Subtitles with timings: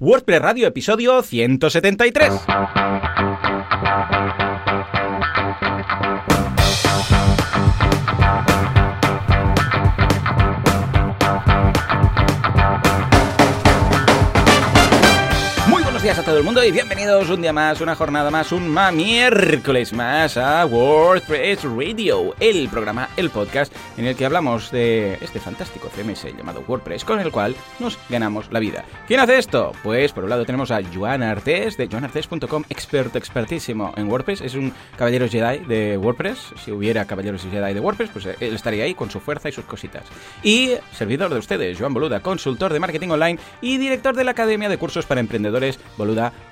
[0.00, 2.30] WordPress Radio, episodio 173.
[16.28, 20.36] Todo el mundo y bienvenidos un día más, una jornada más, un ma miércoles más
[20.36, 26.26] a WordPress Radio, el programa, el podcast en el que hablamos de este fantástico CMS
[26.36, 28.84] llamado WordPress con el cual nos ganamos la vida.
[29.06, 29.72] ¿Quién hace esto?
[29.82, 34.54] Pues por un lado tenemos a Joan Artés de joanartés.com, experto expertísimo en WordPress, es
[34.54, 38.94] un caballero Jedi de WordPress, si hubiera caballeros Jedi de WordPress, pues él estaría ahí
[38.94, 40.02] con su fuerza y sus cositas.
[40.42, 44.68] Y servidor de ustedes, Joan Boluda, consultor de marketing online y director de la Academia
[44.68, 45.78] de Cursos para Emprendedores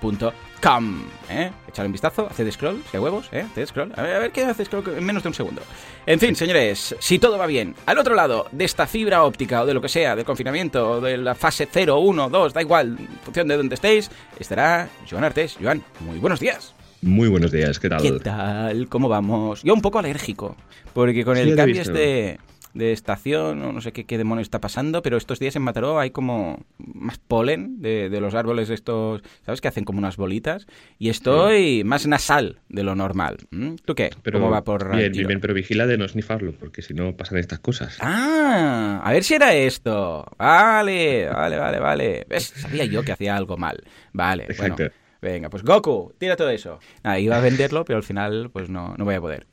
[0.01, 1.03] boluda.com.
[1.31, 1.51] ¿eh?
[1.69, 3.47] Echar un vistazo, haced scroll, si hay huevos, ¿eh?
[3.53, 3.93] Haced scroll.
[3.97, 5.63] A ver, a ver qué hace scroll en menos de un segundo.
[6.07, 9.67] En fin, señores, si todo va bien, al otro lado de esta fibra óptica o
[9.67, 12.97] de lo que sea, del confinamiento, o de la fase 0, 1, 2, da igual,
[12.99, 15.57] en función de donde estéis, estará Joan Artes.
[15.61, 16.75] Joan, muy buenos días.
[17.03, 18.03] Muy buenos días, ¿qué tal?
[18.03, 18.89] ¿Qué tal?
[18.89, 19.63] ¿Cómo vamos?
[19.63, 20.57] Yo un poco alérgico,
[20.93, 22.39] porque con el cambio este
[22.77, 25.99] de estación o no sé qué, qué demonio está pasando, pero estos días en Mataró
[25.99, 29.61] hay como más polen de, los árboles estos, ¿sabes?
[29.61, 30.67] Que hacen como unas bolitas
[30.99, 33.39] y estoy más nasal de lo normal.
[33.85, 34.11] ¿Tú qué?
[34.23, 37.17] Pero, ¿Cómo va por Bien, bien, bien, pero vigila de no snifarlo, porque si no
[37.17, 37.97] pasan estas cosas.
[38.01, 40.27] Ah, a ver si era esto.
[40.39, 42.27] Vale, vale, vale, vale.
[42.39, 43.83] Sabía yo que hacía algo mal.
[44.13, 44.77] Vale, Exacto.
[44.77, 44.93] bueno.
[45.23, 46.79] Venga, pues Goku, tira todo eso.
[47.19, 49.47] iba a venderlo, pero al final pues no, no voy a poder.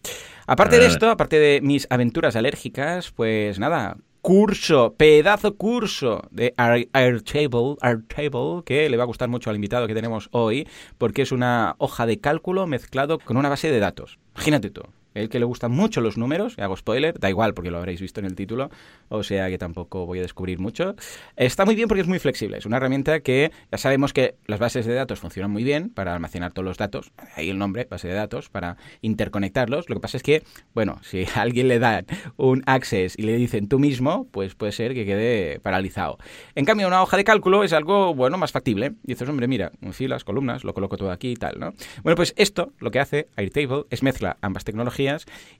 [0.45, 7.75] Aparte de esto, aparte de mis aventuras alérgicas, pues nada, curso, pedazo curso de Airtable,
[7.81, 11.75] Airtable, que le va a gustar mucho al invitado que tenemos hoy, porque es una
[11.77, 14.19] hoja de cálculo mezclado con una base de datos.
[14.35, 14.83] Imagínate tú.
[15.13, 18.19] El que le gustan mucho los números, hago spoiler, da igual porque lo habréis visto
[18.19, 18.69] en el título,
[19.09, 20.95] o sea que tampoco voy a descubrir mucho.
[21.35, 24.59] Está muy bien porque es muy flexible, es una herramienta que ya sabemos que las
[24.59, 28.07] bases de datos funcionan muy bien para almacenar todos los datos, ahí el nombre, base
[28.07, 29.89] de datos, para interconectarlos.
[29.89, 32.05] Lo que pasa es que, bueno, si a alguien le dan
[32.37, 36.17] un access y le dicen tú mismo, pues puede ser que quede paralizado.
[36.55, 38.93] En cambio, una hoja de cálculo es algo, bueno, más factible.
[39.03, 41.73] Y dices, hombre, mira, filas, columnas, lo coloco todo aquí y tal, ¿no?
[42.03, 45.02] Bueno, pues esto lo que hace Airtable es mezcla ambas tecnologías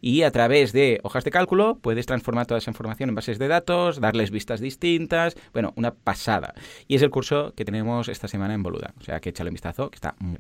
[0.01, 3.47] y a través de hojas de cálculo puedes transformar toda esa información en bases de
[3.47, 6.53] datos, darles vistas distintas, bueno, una pasada.
[6.87, 9.55] Y es el curso que tenemos esta semana en Boluda, o sea que échale un
[9.55, 10.37] vistazo, que está muy...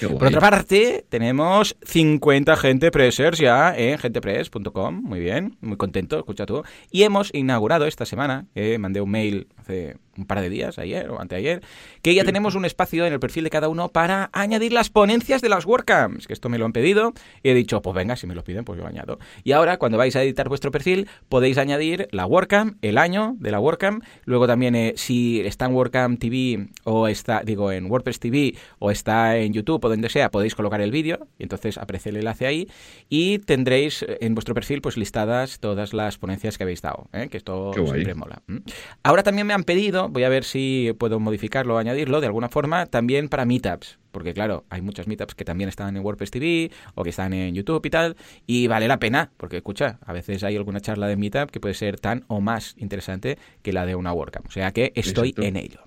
[0.00, 6.46] Por otra parte, tenemos 50 gente pressers ya en gentepress.com, muy bien, muy contento, escucha
[6.46, 6.62] tú.
[6.90, 11.08] Y hemos inaugurado esta semana, eh, mandé un mail hace un par de días, ayer
[11.10, 11.62] o anteayer,
[12.02, 15.42] que ya tenemos un espacio en el perfil de cada uno para añadir las ponencias
[15.42, 17.12] de las WordCamps, que esto me lo han pedido,
[17.42, 19.18] y he dicho, pues venga, si me lo piden, pues yo añado.
[19.44, 23.52] Y ahora, cuando vais a editar vuestro perfil, podéis añadir la WordCamp, el año de
[23.52, 28.18] la WordCamp, luego también eh, si está en WordCamp TV o está, digo, en WordPress
[28.18, 32.08] TV o está en YouTube o donde sea, podéis colocar el vídeo, y entonces aparece
[32.08, 32.68] el enlace ahí,
[33.08, 37.28] y tendréis en vuestro perfil pues listadas todas las ponencias que habéis dado, ¿eh?
[37.30, 38.42] que esto siempre mola.
[39.04, 42.48] Ahora también me han pedido voy a ver si puedo modificarlo o añadirlo de alguna
[42.48, 46.70] forma también para meetups porque claro, hay muchas meetups que también están en WordPress TV
[46.94, 50.42] o que están en YouTube y tal, y vale la pena, porque escucha, a veces
[50.44, 53.94] hay alguna charla de meetup que puede ser tan o más interesante que la de
[53.94, 55.80] una WordCamp, o sea que estoy en ello.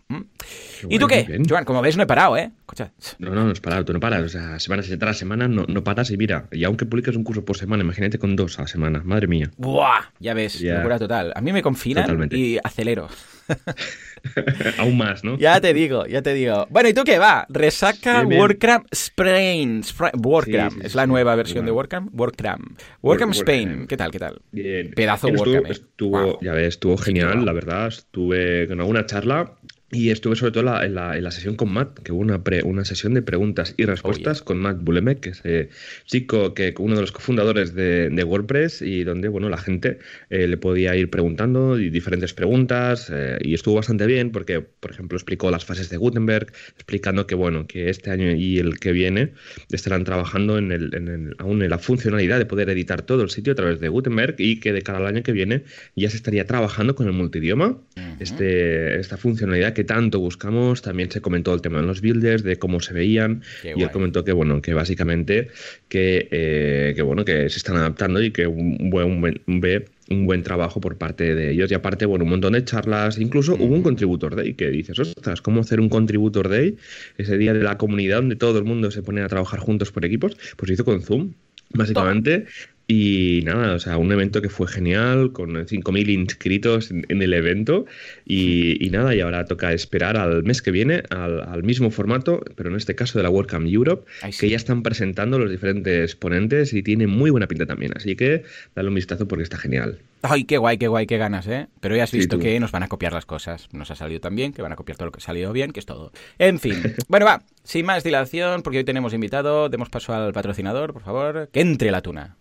[0.90, 1.42] ¿Y tú qué?
[1.48, 2.52] Joan, como ves no he parado, ¿eh?
[2.60, 2.92] Escucha.
[3.20, 5.84] No, no, no has parado, tú no paras, o sea, semana tras semana no, no
[5.84, 8.68] paras y mira, y aunque publiques un curso por semana, imagínate con dos a la
[8.68, 9.52] semana, madre mía.
[9.58, 11.32] Buah, ya ves, locura total.
[11.36, 13.08] A mí me confinan y acelero.
[14.78, 15.38] Aún más, ¿no?
[15.38, 16.68] Ya te digo, ya te digo.
[16.70, 17.46] Bueno, ¿y tú qué va?
[17.50, 19.82] Resaca WordCamp Spain.
[20.22, 22.14] WordCamp, es la nueva versión de WordCamp.
[22.14, 22.80] WordCamp.
[23.02, 23.88] WordCamp Spain.
[23.88, 24.12] ¿Qué tal?
[24.12, 24.42] ¿Qué tal?
[24.52, 24.92] Bien.
[24.96, 25.68] Pedazo WordCamp.
[25.68, 25.72] ¿eh?
[25.72, 27.88] Estuvo, ya ves, estuvo genial, la verdad.
[27.88, 29.54] Estuve con alguna charla
[29.92, 32.86] y estuve sobre todo en la, en la, sesión con Matt, que hubo una, una
[32.86, 35.70] sesión de preguntas y respuestas con Matt Bulemek, que es eh,
[36.06, 40.00] chico, que uno de los cofundadores de, de WordPress, y donde bueno la gente
[40.30, 45.18] eh, le podía ir preguntando diferentes preguntas, eh, y estuvo bastante bien porque, por ejemplo,
[45.18, 49.34] explicó las fases de Gutenberg, explicando que bueno que este año y el que viene
[49.72, 53.30] estarán trabajando en, el, en el, aún en la funcionalidad de poder editar todo el
[53.30, 55.64] sitio a través de Gutenberg y que de cara al año que viene
[55.96, 57.78] ya se estaría trabajando con el multidioma,
[58.20, 60.82] este, esta funcionalidad que tanto buscamos.
[60.82, 63.44] También se comentó el tema de los builders, de cómo se veían.
[63.64, 65.50] y él comentó que, bueno, que básicamente
[65.88, 70.44] que, eh, que, bueno, que se están adaptando y que un buen, ve un buen
[70.44, 71.72] trabajo por parte de ellos.
[71.72, 73.18] Y aparte, bueno, un montón de charlas.
[73.18, 76.78] Incluso hubo un Contributor Day que dices, ostras, ¿cómo hacer un Contributor Day?
[77.18, 80.06] Ese día de la comunidad donde todo el mundo se pone a trabajar juntos por
[80.06, 80.38] equipos.
[80.58, 81.34] Pues hizo con Zoom,
[81.74, 82.46] básicamente.
[82.94, 87.86] Y nada, o sea, un evento que fue genial, con 5.000 inscritos en, el evento.
[88.26, 92.76] Y, nada, y ahora toca esperar al mes que viene, al, mismo formato, pero en
[92.76, 97.08] este caso de la WordCamp Europe, que ya están presentando los diferentes ponentes y tiene
[97.08, 97.94] muy buena pinta también.
[97.96, 98.44] Así que
[98.76, 100.00] dale un vistazo porque está genial.
[100.22, 101.68] Ay, qué guay, qué guay, qué ganas, ¿eh?
[101.80, 103.70] Pero ya has visto que nos van a copiar las cosas.
[103.72, 105.72] Nos ha salido tan bien que van a copiar todo lo que ha salido bien,
[105.72, 106.12] que es todo.
[106.40, 106.76] En fin.
[107.08, 111.50] bueno, va, sin más dilación, porque hoy tenemos invitado, demos paso al patrocinador, por favor.
[111.54, 112.36] Que entre la tuna.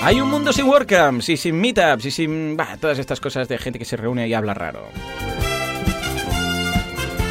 [0.00, 3.78] Hay un mundo sin WordCamps y sin meetups y sin todas estas cosas de gente
[3.78, 4.86] que se reúne y habla raro.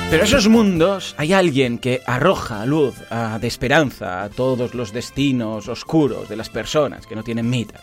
[0.09, 2.95] Pero esos mundos hay alguien que arroja luz
[3.39, 7.81] de esperanza a todos los destinos oscuros de las personas que no tienen meetups.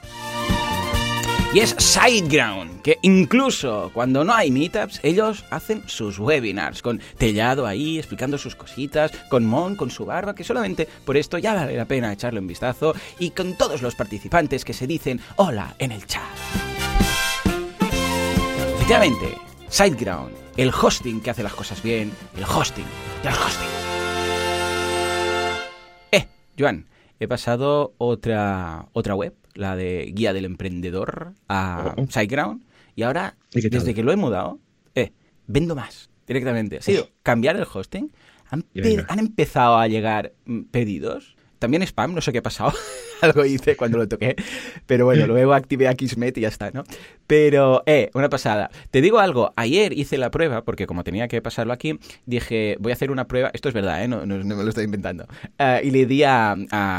[1.55, 7.65] Y es Sideground, que incluso cuando no hay meetups, ellos hacen sus webinars con Tellado
[7.65, 11.77] ahí explicando sus cositas, con Mon con su barba, que solamente por esto ya vale
[11.77, 15.93] la pena echarle un vistazo, y con todos los participantes que se dicen hola en
[15.93, 16.25] el chat.
[18.75, 22.87] Efectivamente, Sideground, el hosting que hace las cosas bien, el hosting
[23.23, 23.69] del hosting.
[26.11, 26.27] Eh,
[26.59, 26.89] Joan,
[27.21, 32.07] he pasado otra, otra web la de Guía del Emprendedor a oh.
[32.07, 32.63] SiteGround.
[32.97, 34.61] Y ahora, desde que lo he mudado,
[34.95, 35.13] eh,
[35.47, 36.79] vendo más directamente.
[36.79, 38.13] Ha sido cambiar el hosting.
[38.51, 38.65] Han,
[39.09, 41.35] han empezado a llegar mm, pedidos
[41.65, 42.73] también spam, no sé qué ha pasado.
[43.25, 44.37] Algo hice cuando lo toqué.
[44.87, 46.85] Pero bueno, luego activé Akismet y ya está, ¿no?
[47.27, 48.71] Pero, eh, una pasada.
[48.91, 52.93] Te digo algo, ayer hice la prueba, porque como tenía que pasarlo aquí, dije, voy
[52.93, 54.09] a hacer una prueba, esto es verdad, ¿eh?
[54.09, 55.27] No, me lo estoy inventando.
[55.59, 56.55] Eh, y le di a,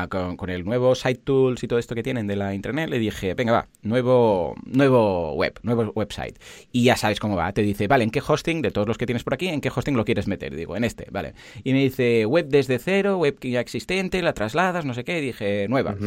[0.09, 3.35] con, el nuevo Site Tools y todo esto que tienen de la internet, le dije,
[3.35, 6.39] venga, va, nuevo, nuevo web, nuevo website.
[6.71, 9.05] Y ya sabes cómo va, te dice, vale, ¿en qué hosting, de todos los que
[9.05, 10.55] tienes por aquí, en qué hosting lo quieres meter?
[10.55, 11.33] digo, en este, vale.
[11.63, 14.55] Y me dice, web desde cero, web ya existente, la tras
[14.85, 15.95] no sé qué, dije nueva.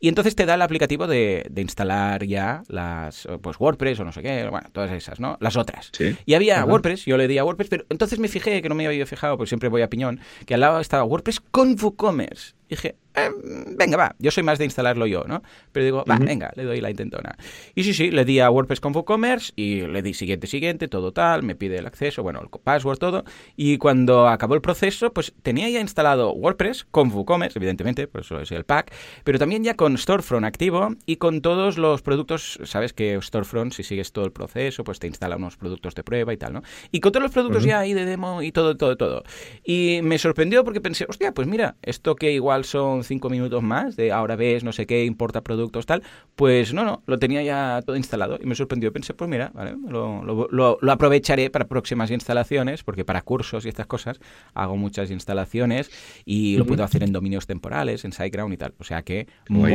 [0.00, 4.22] Y entonces te da el aplicativo de, instalar ya las, pues WordPress o no sé
[4.22, 5.36] qué, bueno, todas esas, ¿no?
[5.40, 5.90] Las otras.
[6.24, 8.86] Y había WordPress, yo le di a WordPress, pero entonces me fijé, que no me
[8.86, 12.54] había fijado, porque siempre voy a piñón, que al lado estaba WordPress con WooCommerce.
[12.68, 13.30] dije, eh,
[13.76, 15.42] venga, va, yo soy más de instalarlo yo, ¿no?
[15.72, 17.36] Pero digo, va, venga, le doy la intentona.
[17.74, 21.12] Y sí, sí, le di a WordPress con WooCommerce y le di siguiente, siguiente, todo
[21.12, 23.24] tal, me pide el acceso, bueno, el password, todo.
[23.56, 28.40] Y cuando acabó el proceso, pues tenía ya instalado WordPress con WooCommerce, evidentemente, por eso
[28.40, 28.92] es el pack,
[29.24, 33.82] pero también ya con Storefront activo y con todos los productos, sabes que Storefront, si
[33.82, 36.62] sigues todo el proceso, pues te instala unos productos de prueba y tal, ¿no?
[36.90, 39.22] Y con todos los productos ya ahí de demo y todo, todo, todo.
[39.64, 43.96] Y me sorprendió porque pensé, hostia, pues mira, esto que igual son cinco minutos más,
[43.96, 46.02] de ahora ves, no sé qué, importa productos, tal,
[46.36, 48.92] pues no, no, lo tenía ya todo instalado y me sorprendió.
[48.92, 53.68] Pensé, pues mira, vale, lo, lo, lo, aprovecharé para próximas instalaciones, porque para cursos y
[53.68, 54.20] estas cosas
[54.54, 55.90] hago muchas instalaciones
[56.24, 58.74] y lo puedo hacer en dominios temporales, en SiteGround y tal.
[58.78, 59.26] O sea que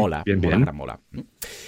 [0.03, 0.99] mola, mola, mola.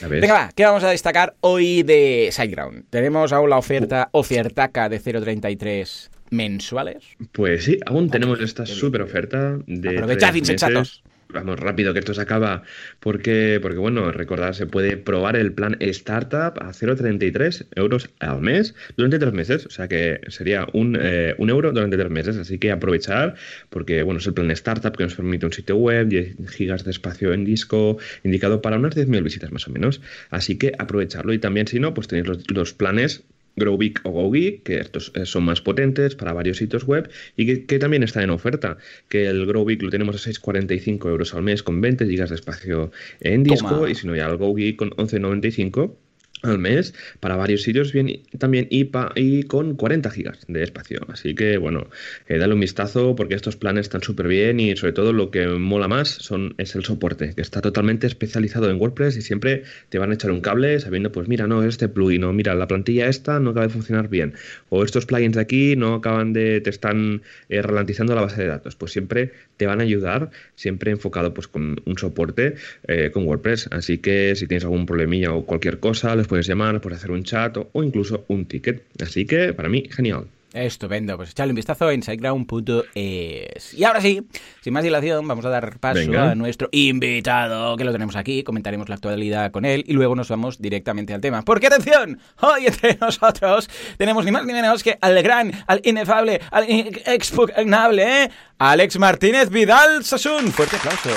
[0.09, 2.85] Venga, va, ¿qué vamos a destacar hoy de SiteGround?
[2.89, 7.03] Tenemos aún la oferta ofertaca de 0.33 mensuales.
[7.31, 9.89] Pues sí, aún tenemos esta súper oferta de.
[9.89, 12.63] Aprovechad, insensatos vamos rápido que esto se acaba
[12.99, 18.75] porque porque bueno recordar se puede probar el plan startup a 0,33 euros al mes
[18.97, 19.65] durante tres meses.
[19.65, 22.37] O sea que sería un, eh, un, euro durante tres meses.
[22.37, 23.35] Así que aprovechar
[23.69, 26.91] porque bueno es el plan startup que nos permite un sitio web 10 gigas de
[26.91, 30.01] espacio en disco indicado para unas 10.000 visitas más o menos.
[30.29, 31.33] Así que aprovecharlo.
[31.33, 33.23] Y también si no pues tenéis los, los planes
[33.55, 37.79] GrowBig o GoGeek, que estos eh, son más potentes para varios sitios web y que,
[37.79, 38.77] también está en oferta,
[39.09, 42.91] que el GrowBig lo tenemos a 6,45 euros al mes con 20 gigas de espacio
[43.19, 45.95] en disco y si no ya el GoGeek con 11,95
[46.41, 50.99] al mes para varios sitios bien también y, y con 40 gigas de espacio.
[51.09, 51.87] Así que bueno
[52.27, 55.47] eh, dale un vistazo porque estos planes están súper bien y sobre todo lo que
[55.47, 59.97] mola más son es el soporte que está totalmente especializado en WordPress y siempre te
[59.97, 63.07] van a echar un cable sabiendo pues mira no este plugin o mira la plantilla
[63.07, 64.33] esta no acaba de funcionar bien
[64.69, 68.47] o estos plugins de aquí no acaban de te están eh, ralentizando la base de
[68.47, 68.75] datos.
[68.75, 72.55] Pues siempre te van a ayudar siempre enfocado pues con un soporte
[72.87, 73.69] eh, con WordPress.
[73.71, 77.57] Así que si tienes algún problemilla o cualquier cosa puedes llamar, puedes hacer un chat
[77.57, 78.85] o, incluso un ticket.
[79.01, 80.27] Así que para mí, genial.
[80.55, 83.73] Estupendo, pues echarle un vistazo en siteground.es.
[83.73, 84.25] Y ahora sí,
[84.61, 88.87] sin más dilación, vamos a dar paso a nuestro invitado, que lo tenemos aquí, comentaremos
[88.87, 91.41] la actualidad con él y luego nos vamos directamente al tema.
[91.43, 96.39] Porque atención, hoy entre nosotros tenemos ni más ni menos que al gran, al inefable,
[96.51, 98.29] al expugnable, ¿eh?
[98.57, 100.53] Alex Martínez Vidal Sasun.
[100.53, 101.09] Fuerte aplauso.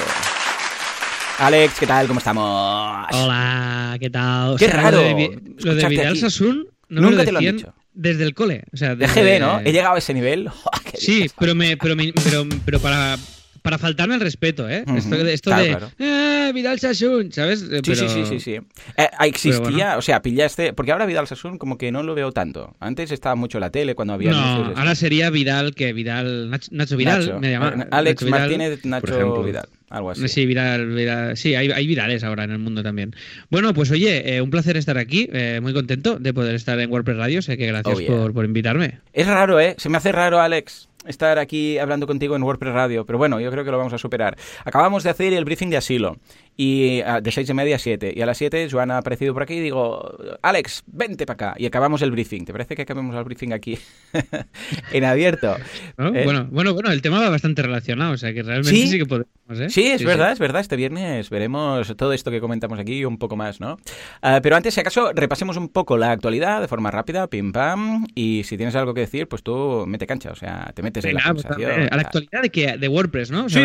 [1.38, 2.08] Alex, ¿qué tal?
[2.08, 3.06] ¿Cómo estamos?
[3.12, 4.56] Hola, ¿qué tal?
[4.58, 5.00] Qué raro.
[5.00, 7.74] Lo de, Vidal Sasun no Nunca te lo han dicho.
[7.94, 8.64] Desde el cole.
[8.72, 9.22] O sea, desde...
[9.22, 9.60] De GB, ¿no?
[9.60, 10.50] He llegado a ese nivel.
[10.94, 13.16] sí, pero, me, pero, pero, pero para,
[13.62, 14.84] para faltarme el respeto, ¿eh?
[14.96, 17.60] esto, de eh, Vidal Sassoon, ¿sabes?
[17.60, 18.54] Sí, sí, sí, sí, sí.
[18.96, 22.74] Eh, existía, o sea, pillaste, porque ahora Vidal Sassoon como que no lo veo tanto.
[22.80, 24.32] Antes estaba mucho en la tele cuando había...
[24.32, 27.86] No, ahora sería Vidal, que Vidal, Nacho, Vidal, me llama.
[27.92, 29.68] Alex Martínez, Nacho Vidal.
[29.90, 30.28] Algo así.
[30.28, 33.14] Sí, viral, sí hay, hay, virales ahora en el mundo también.
[33.50, 35.28] Bueno, pues oye, un placer estar aquí,
[35.62, 39.00] muy contento de poder estar en WordPress Radio, sé que gracias oh, por, por invitarme.
[39.12, 39.74] Es raro, ¿eh?
[39.78, 43.50] Se me hace raro, Alex, estar aquí hablando contigo en WordPress Radio, pero bueno, yo
[43.50, 44.36] creo que lo vamos a superar.
[44.64, 46.18] Acabamos de hacer el briefing de asilo
[46.60, 48.12] y ah, de seis y media a siete.
[48.14, 51.54] Y a las siete Joan ha aparecido por aquí y digo, Alex, vente para acá.
[51.56, 52.44] Y acabamos el briefing.
[52.44, 53.78] ¿Te parece que acabemos el briefing aquí
[54.92, 55.54] en abierto?
[55.98, 56.22] ¿Eh?
[56.24, 59.28] Bueno, bueno, bueno, el tema va bastante relacionado, o sea que realmente sí, que podemos.
[59.50, 59.70] ¿eh?
[59.70, 60.60] Sí, es verdad, es verdad.
[60.60, 63.78] Este viernes veremos todo esto que comentamos aquí y un poco más, ¿no?
[64.20, 68.04] Ah, pero antes, si acaso, repasemos un poco la actualidad de forma rápida, pim pam.
[68.16, 71.14] Y si tienes algo que decir, pues tú mete cancha, o sea, te metes en
[71.14, 71.88] la pues, conversación.
[71.88, 73.44] a, la actualidad de, que, de WordPress, ¿no?
[73.44, 73.64] O sea,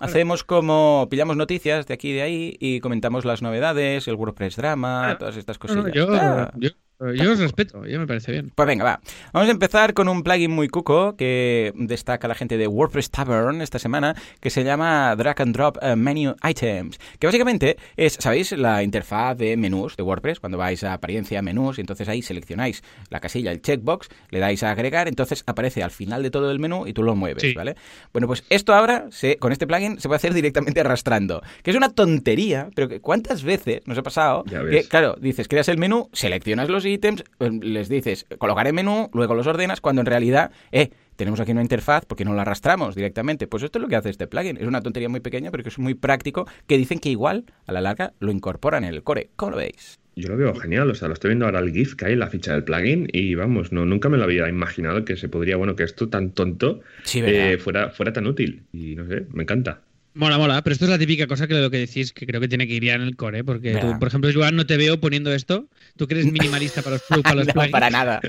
[0.00, 4.56] Hacemos como pillamos noticias de aquí y de ahí y comentamos las novedades, el WordPress
[4.56, 5.92] drama, todas estas cosillas.
[5.94, 6.08] yo,
[6.56, 8.50] yo os respeto, yo me parece bien.
[8.54, 9.00] Pues venga, va.
[9.32, 13.62] Vamos a empezar con un plugin muy cuco que destaca la gente de WordPress Tavern
[13.62, 18.50] esta semana, que se llama Drag and Drop eh, Menu Items, que básicamente es, ¿sabéis?
[18.52, 22.82] La interfaz de menús de WordPress, cuando vais a apariencia, menús, y entonces ahí seleccionáis
[23.10, 26.58] la casilla, el checkbox, le dais a agregar, entonces aparece al final de todo el
[26.58, 27.76] menú y tú lo mueves, ¿vale?
[28.12, 31.76] Bueno, pues esto ahora, se, con este plugin, se puede hacer directamente arrastrando, que es
[31.76, 34.42] una tontería, pero ¿cuántas veces nos ha pasado?
[34.44, 39.10] Que, claro, dices, creas el menú, seleccionas los ítems, pues, les dices colocar en menú,
[39.12, 42.94] luego los ordenas, cuando en realidad, eh, tenemos aquí una interfaz porque no la arrastramos
[42.94, 43.48] directamente.
[43.48, 44.56] Pues esto es lo que hace este plugin.
[44.56, 47.72] Es una tontería muy pequeña, pero que es muy práctico, que dicen que igual, a
[47.72, 49.30] la larga, lo incorporan en el core.
[49.34, 49.98] ¿Cómo lo veis?
[50.14, 52.20] Yo lo veo genial, o sea, lo estoy viendo ahora el GIF que hay en
[52.20, 55.56] la ficha del plugin y vamos, no, nunca me lo había imaginado que se podría,
[55.56, 56.80] bueno, que esto tan tonto
[57.14, 58.64] eh, fuera, fuera tan útil.
[58.72, 59.82] Y no sé, me encanta.
[60.14, 62.48] Mola, mola, pero esto es la típica cosa que lo que decís que creo que
[62.48, 64.98] tiene que ir ya en el core, porque tú, por ejemplo, Joan, no te veo
[64.98, 65.68] poniendo esto.
[65.96, 68.20] Tú que eres minimalista para los, para los no, para nada.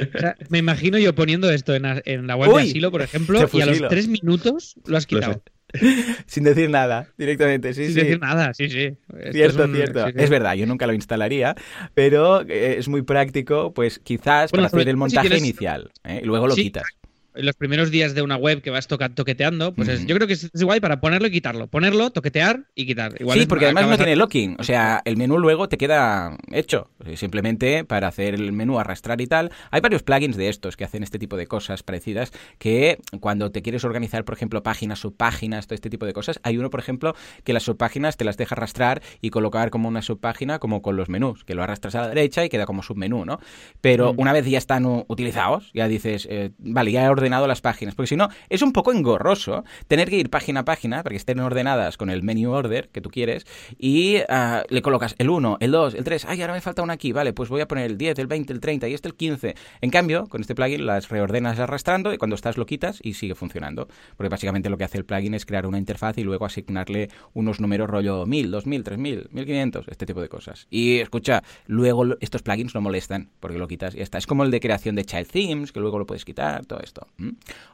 [0.49, 1.83] me imagino yo poniendo esto en,
[2.27, 5.41] la web de asilo, por ejemplo, y a los tres minutos lo has quitado.
[6.25, 8.97] Sin decir nada, directamente, sí, Sin decir nada, sí, sí.
[9.31, 10.07] cierto, es cierto.
[10.07, 11.55] Es verdad, yo nunca lo instalaría,
[11.93, 16.21] pero eh, es muy práctico, pues quizás para hacer el montaje inicial, ¿eh?
[16.23, 16.98] y luego lo quitas en
[17.33, 20.79] los primeros días de una web que vas toqueteando, pues yo creo que es, guay
[20.79, 21.67] para ponerlo y quitarlo.
[21.67, 23.13] Ponerlo, toquetear y quitar.
[23.17, 24.57] sí, porque además no tiene locking.
[24.59, 26.89] O sea, el menú luego te queda hecho.
[27.15, 29.51] Simplemente para hacer el menú arrastrar y tal.
[29.71, 33.61] Hay varios plugins de estos que hacen este tipo de cosas parecidas que cuando te
[33.61, 37.15] quieres organizar, por ejemplo, páginas, subpáginas, todo este tipo de cosas, hay uno, por ejemplo,
[37.43, 41.09] que las subpáginas te las deja arrastrar y colocar como una subpágina como con los
[41.09, 43.39] menús, que lo arrastras a la derecha y queda como submenú, ¿no?
[43.81, 47.95] Pero una vez ya están utilizados, ya dices, eh, vale, ya he ordenado las páginas,
[47.95, 51.17] porque si no, es un poco engorroso tener que ir página a página para que
[51.17, 53.45] estén ordenadas con el menu order que tú quieres
[53.77, 56.93] y ah, le colocas el 1, el 2, el 3, ay, ahora me falta uno
[56.93, 59.15] aquí, vale, pues voy a poner el 10, el 20, el 30 y este el
[59.15, 59.55] 15.
[59.81, 63.35] En cambio, con este plugin las reordenas arrastrando y cuando estás lo quitas y sigue
[63.35, 67.09] funcionando, porque básicamente lo que hace el plugin es crear una interfaz y luego asignarle
[67.33, 70.67] unos números rollo 1000, 2000, 3000, 1500, este tipo de cosas.
[70.69, 74.17] Y escucha, luego estos plugins no molestan porque lo quitas y ya está.
[74.17, 77.07] Es como el de creación de child themes, que luego lo puedes quitar, todo esto.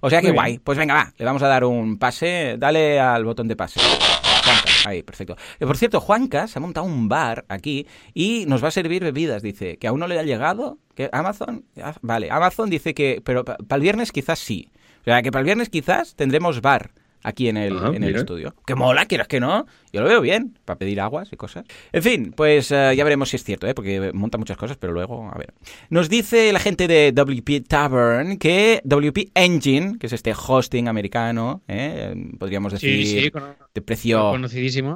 [0.01, 0.59] O sea que guay.
[0.59, 2.55] Pues venga, va, le vamos a dar un pase.
[2.57, 3.79] Dale al botón de pase.
[3.79, 5.35] Juanca, ahí, perfecto.
[5.59, 9.03] Eh, por cierto, Juanca se ha montado un bar aquí y nos va a servir
[9.03, 10.77] bebidas, dice, que aún no le ha llegado.
[10.93, 11.65] que Amazon?
[11.81, 14.69] Ah, vale, Amazon dice que, pero para el viernes quizás sí.
[15.01, 16.91] O sea, que para el viernes quizás tendremos bar
[17.23, 18.55] aquí en el, en el estudio.
[18.65, 19.65] Que mola, quieras que no.
[19.95, 21.63] Yo lo veo bien, para pedir aguas y cosas.
[21.93, 23.73] En fin, pues eh, ya veremos si es cierto, ¿eh?
[23.73, 25.53] porque monta muchas cosas, pero luego, a ver.
[25.89, 31.61] Nos dice la gente de WP Tavern que WP Engine, que es este hosting americano,
[31.69, 32.13] ¿eh?
[32.37, 33.31] podríamos decir,
[33.73, 34.33] de precio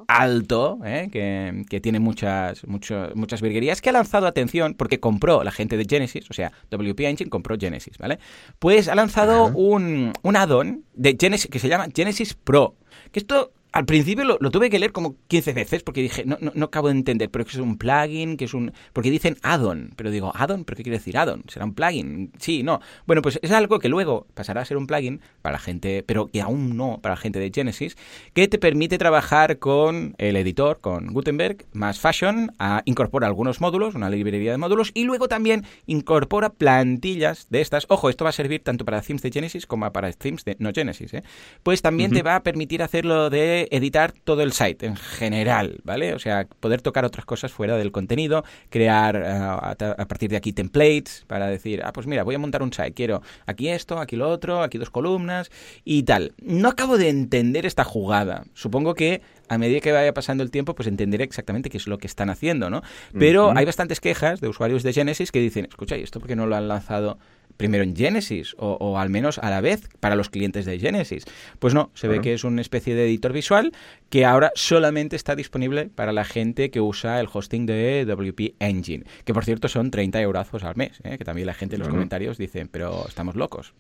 [0.10, 1.08] alto, ¿eh?
[1.10, 5.86] que, que, tiene muchas, muchas virguerías, que ha lanzado atención porque compró la gente de
[5.89, 8.20] Genesis, o sea, WP Engine compró Genesis, ¿vale?
[8.60, 12.75] Pues ha lanzado un, un add-on de Genesis que se llama Genesis Pro.
[13.12, 16.52] Que esto al principio lo, tuve que leer como 15 veces porque dije, no, no,
[16.56, 18.74] no acabo de entender, pero que es un plugin, que es un...
[18.94, 21.44] Porque dicen add-on, pero digo, add-on, ¿pero qué quiere decir add-on?
[21.48, 22.32] ¿Será un plugin?
[22.40, 22.82] Sí, no.
[23.06, 26.28] Bueno, pues es algo que luego pasará a ser un plugin para la gente, pero
[26.28, 27.96] que aún no para la gente de Genesis,
[28.34, 33.94] que te permite trabajar con el editor, con Gutenberg, más Fashion, a, incorpora algunos módulos,
[33.94, 37.86] una librería de módulos, y luego también incorpora plantillas de estas.
[37.90, 40.72] Ojo, esto va a servir tanto para themes de Genesis como para themes de no
[40.74, 41.24] Genesis, ¿eh?
[41.62, 46.13] Pues también te va a permitir hacerlo de editar todo el site en general, ¿vale?
[46.13, 50.54] O sea, poder tocar otras cosas fuera del contenido, crear eh, a, partir de aquí
[50.54, 54.16] templates para decir, ah, pues mira, voy a montar un site, quiero aquí esto, aquí
[54.16, 55.51] lo otro, aquí dos columnas
[55.84, 56.34] y tal.
[56.42, 58.46] No acabo de entender esta jugada.
[58.54, 61.98] Supongo que a medida que vaya pasando el tiempo, pues entenderé exactamente qué es lo
[61.98, 62.84] que están haciendo, ¿no?
[63.18, 66.36] Pero hay bastantes quejas de usuarios de Genesis que dicen, escucha, ¿y esto por qué
[66.36, 67.18] no lo han lanzado
[67.60, 71.25] primero en Genesis o, al menos a la vez para los clientes de Genesis.
[71.60, 73.74] Pues no, se ve que es una especie de editor visual
[74.10, 79.04] que ahora solamente está disponible para la gente que usa el hosting de WP Engine,
[79.25, 81.18] que por cierto son 30 euros al mes, ¿eh?
[81.18, 83.74] que también la gente en los comentarios dice, pero estamos locos.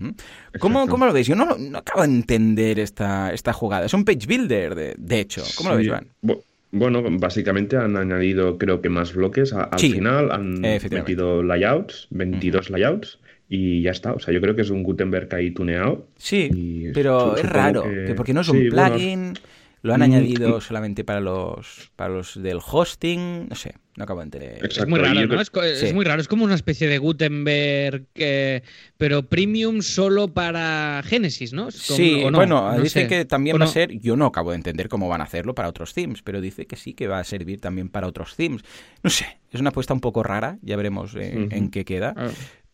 [0.59, 1.27] ¿Cómo, ¿Cómo, lo veis?
[1.27, 3.85] Yo no, no, acabo de entender esta, esta jugada.
[3.85, 5.41] Es un page builder, de, de hecho.
[5.55, 6.07] ¿Cómo lo veis, Joan?
[6.71, 13.19] Bueno, básicamente han añadido creo que más bloques al final, han metido layouts, 22 layouts
[13.49, 14.13] y ya está.
[14.13, 16.07] O sea, yo creo que es un Gutenberg ahí tuneado.
[16.17, 19.33] Sí, pero es raro, que porque no es un plugin,
[19.81, 20.61] lo han mm, añadido mm.
[20.61, 24.59] solamente para los, para los del hosting, no sé, no acabo de entender.
[24.65, 25.41] Es muy raro, ¿no?
[25.41, 28.05] Es, muy raro, es como una especie de Gutenberg,
[28.97, 31.71] pero premium solo para Genesis, ¿no?
[31.71, 35.21] sí, bueno, dice que también va a ser, yo no acabo de entender cómo van
[35.21, 38.07] a hacerlo para otros themes, pero dice que sí que va a servir también para
[38.07, 38.61] otros themes.
[39.01, 42.13] No sé, es una apuesta un poco rara, ya veremos en qué queda.
[42.15, 42.29] Ah.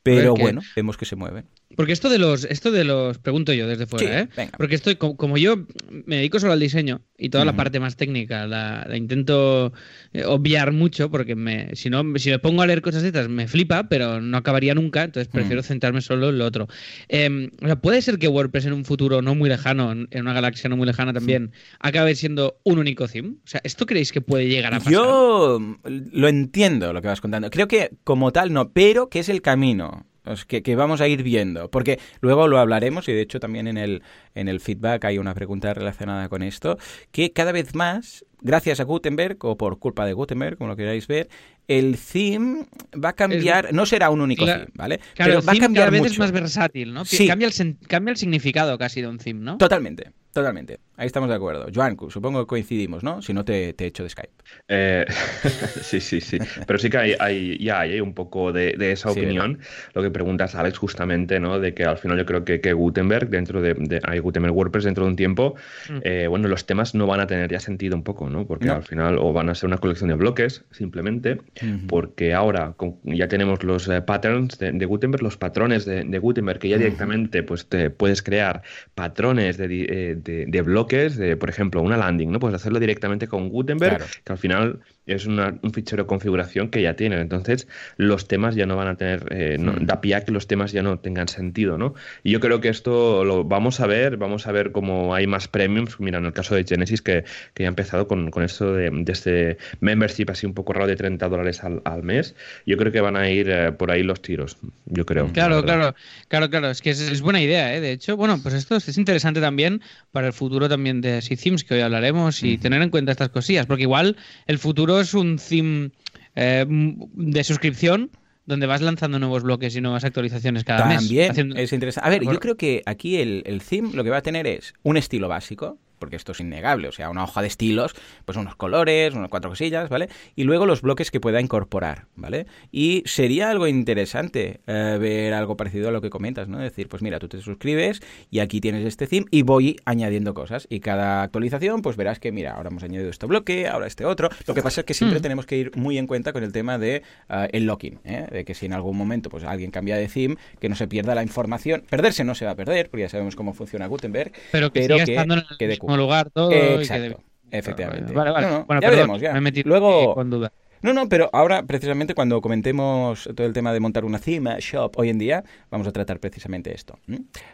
[0.06, 1.50] Pero bueno, vemos que se mueven.
[1.76, 4.30] Porque esto de los, esto de los, pregunto yo desde fuera, ¿eh?
[4.58, 8.46] Porque estoy, como, yo me dedico solo al diseño y toda la parte más técnica
[8.48, 9.74] la, intento
[10.14, 13.30] eh, obviar mucho, porque me, si no, si me pongo a leer cosas de estas
[13.30, 16.68] me flipa, pero no acabaría nunca, entonces prefiero centrarme solo en lo otro.
[17.10, 20.34] Em, o sea, puede ser que WordPress en un futuro no muy lejano, en una
[20.34, 23.36] galaxia no muy lejana también, acabe siendo un único theme.
[23.44, 24.94] O sea, ¿esto creéis que puede llegar a pasar?
[24.94, 27.50] Yo lo entiendo lo que vas contando.
[27.50, 30.06] Creo que como tal no, pero que es el camino
[30.48, 34.03] que, vamos a ir viendo, porque luego lo hablaremos y de hecho también en el,
[34.34, 36.77] en el feedback hay una pregunta relacionada con esto,
[37.12, 41.08] que cada vez más, gracias a Gutenberg o por culpa de Gutenberg, como lo queráis
[41.08, 41.30] ver,
[41.68, 45.00] el theme va a cambiar, no será un único theme, ¿vale?
[45.18, 47.04] Pero va a cambiar cada vez es más versátil, ¿no?
[47.27, 49.58] Cambia, el, cambia el significado casi de un theme, ¿no?
[49.58, 50.12] Totalmente.
[50.36, 51.68] Totalmente, ahí estamos de acuerdo.
[51.74, 53.22] Joan, supongo que coincidimos, ¿no?
[53.22, 54.34] Si no, te, te echo de Skype.
[54.68, 55.06] Eh,
[55.82, 56.38] sí, sí, sí.
[56.68, 59.60] Pero sí que hay, hay ya hay un poco de, esa opinión.
[59.94, 61.62] Lo que preguntas, Alex, justamente, ¿no?
[61.62, 65.06] De que al final yo creo que, que Gutenberg, dentro de, hay Gutenberg WordPress dentro
[65.06, 65.56] de un tiempo,
[65.88, 66.00] mm.
[66.04, 68.46] eh, bueno, los temas no van a tener ya sentido un poco, ¿no?
[68.46, 71.40] Porque al final o van a ser una colección de bloques, simplemente,
[71.88, 76.77] porque ahora ya tenemos los eh, patterns de, Gutenberg, los patrones de, Gutenberg, que ya
[76.77, 78.61] directamente pues te puedes crear
[78.96, 82.40] patrones de de, bloques, de, por ejemplo, una landing, ¿no?
[82.40, 86.96] Puedes hacerlo directamente con Gutenberg, que al final es un fichero de configuración que ya
[86.96, 87.20] tienen.
[87.20, 89.85] Entonces, los temas ya no van a tener, eh, hmm.
[89.85, 91.94] da pie a que los temas ya no tengan sentido, ¿no?
[92.24, 95.48] Y yo creo que esto lo vamos a ver, vamos a ver cómo hay más
[95.48, 96.00] premiums.
[96.00, 98.91] Mira, en el caso de Genesis, que, que ya ha empezado con, con esto de,
[99.07, 103.01] este membership así un poco raro de 30 dólares al, al mes, yo creo que
[103.01, 105.31] van a ir eh, por ahí los tiros, yo creo.
[105.33, 105.96] Claro, claro,
[106.27, 106.70] claro, claro.
[106.70, 107.81] Es que es, buena idea, ¿eh?
[107.81, 111.75] De hecho, bueno, pues esto es interesante también para el futuro también de Themes, que
[111.75, 114.15] hoy hablaremos, y tener en cuenta estas cosillas, porque igual
[114.48, 115.92] el futuro es un theme
[116.36, 118.12] eh, de suscripción
[118.46, 121.00] donde vas lanzando nuevos bloques y nuevas actualizaciones cada mes.
[121.00, 122.08] También es interesante.
[122.08, 124.74] A ver, yo creo que aquí el, el theme lo que va a tener es
[124.84, 128.55] un estilo básico, porque esto es innegable, o sea, una hoja de estilos, pues unos
[128.55, 130.07] colores, unas cuatro cosillas, ¿vale?
[130.35, 132.46] Y luego los bloques que pueda incorporar, ¿vale?
[132.72, 136.59] Y sería algo interesante eh, ver algo parecido a lo que comentas, ¿no?
[136.59, 140.68] Decir, pues mira, tú te suscribes y aquí tienes este theme y voy añadiendo cosas.
[140.70, 144.29] Y cada actualización, pues verás que, mira, ahora hemos añadido este bloque, ahora este otro.
[144.46, 145.24] Lo que pasa es que siempre mm.
[145.24, 148.27] tenemos que ir muy en cuenta con el tema de eh, el locking, ¿eh?
[148.31, 151.15] De que si en algún momento pues alguien cambia de theme, que no se pierda
[151.15, 151.83] la información.
[151.89, 154.98] Perderse no se va a perder, porque ya sabemos cómo funciona Gutenberg, pero que, pero
[154.98, 155.25] que,
[155.57, 156.51] que lugar todo.
[156.51, 157.22] Exacto.
[157.51, 158.14] Efectivamente.
[158.14, 158.64] Vale, vale.
[158.66, 159.34] bueno, ya veremos, ya.
[159.40, 160.16] Me Luego...
[160.16, 160.51] con duda.
[160.81, 164.92] No, no, pero ahora precisamente cuando comentemos todo el tema de montar una cima, shop,
[164.98, 167.00] hoy en día, vamos a tratar precisamente esto.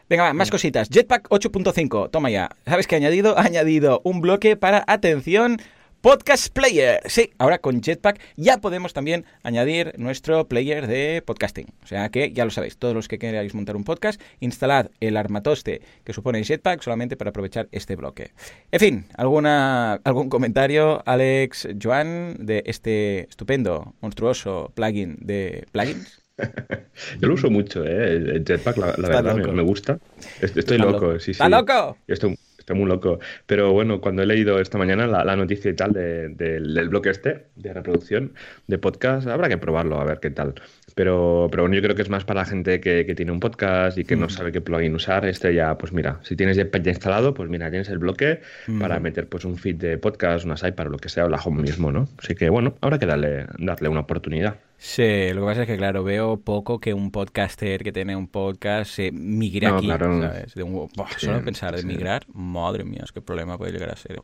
[0.10, 0.90] Venga, más cositas.
[0.90, 2.50] Jetpack 8.5, toma ya.
[2.66, 3.38] ¿Sabes qué ha añadido?
[3.38, 5.62] Ha añadido un bloque para atención
[6.02, 7.00] Podcast Player.
[7.06, 11.68] Sí, ahora con Jetpack ya podemos también añadir nuestro player de podcasting.
[11.84, 15.16] O sea que ya lo sabéis, todos los que queráis montar un podcast, instalad el
[15.16, 18.32] armatoste que supone Jetpack solamente para aprovechar este bloque.
[18.72, 26.24] En fin, ¿alguna, ¿algún comentario, Alex, Joan, de este estupendo, monstruoso plugin de plugins?
[27.20, 28.14] Yo lo uso mucho, ¿eh?
[28.14, 30.00] el Jetpack, la, verdad, me, gusta.
[30.42, 31.32] Estoy, loco, sí, sí.
[31.32, 31.98] ¿Está loco?
[32.08, 32.36] Estoy,
[32.72, 33.20] Estoy muy loco.
[33.48, 37.74] Pero bueno, cuando he leído esta mañana la, noticia y tal del bloque este de
[37.74, 38.32] reproducción
[38.68, 40.56] de podcast, habrá que probarlo a ver qué tal.
[40.96, 43.98] Pero, pero bueno, yo creo que es más para la gente que, tiene un podcast
[43.98, 45.26] y que no sabe qué plugin usar.
[45.26, 48.40] Este ya, pues mira, si tienes ya instalado, pues mira, tienes el bloque
[48.80, 51.38] para meter pues un feed de podcast, una site, para lo que sea, o la
[51.38, 52.08] home mismo, ¿no?
[52.18, 54.56] Así que bueno, habrá que darle, darle una oportunidad.
[54.84, 58.28] Sí, lo que pasa es que, claro, veo poco que un podcaster que tiene un
[58.28, 60.56] podcast se migre aquí, ¿sabes?
[60.56, 64.24] De un, solo pensar de migrar, madre mía, qué problema puede llegar a ser.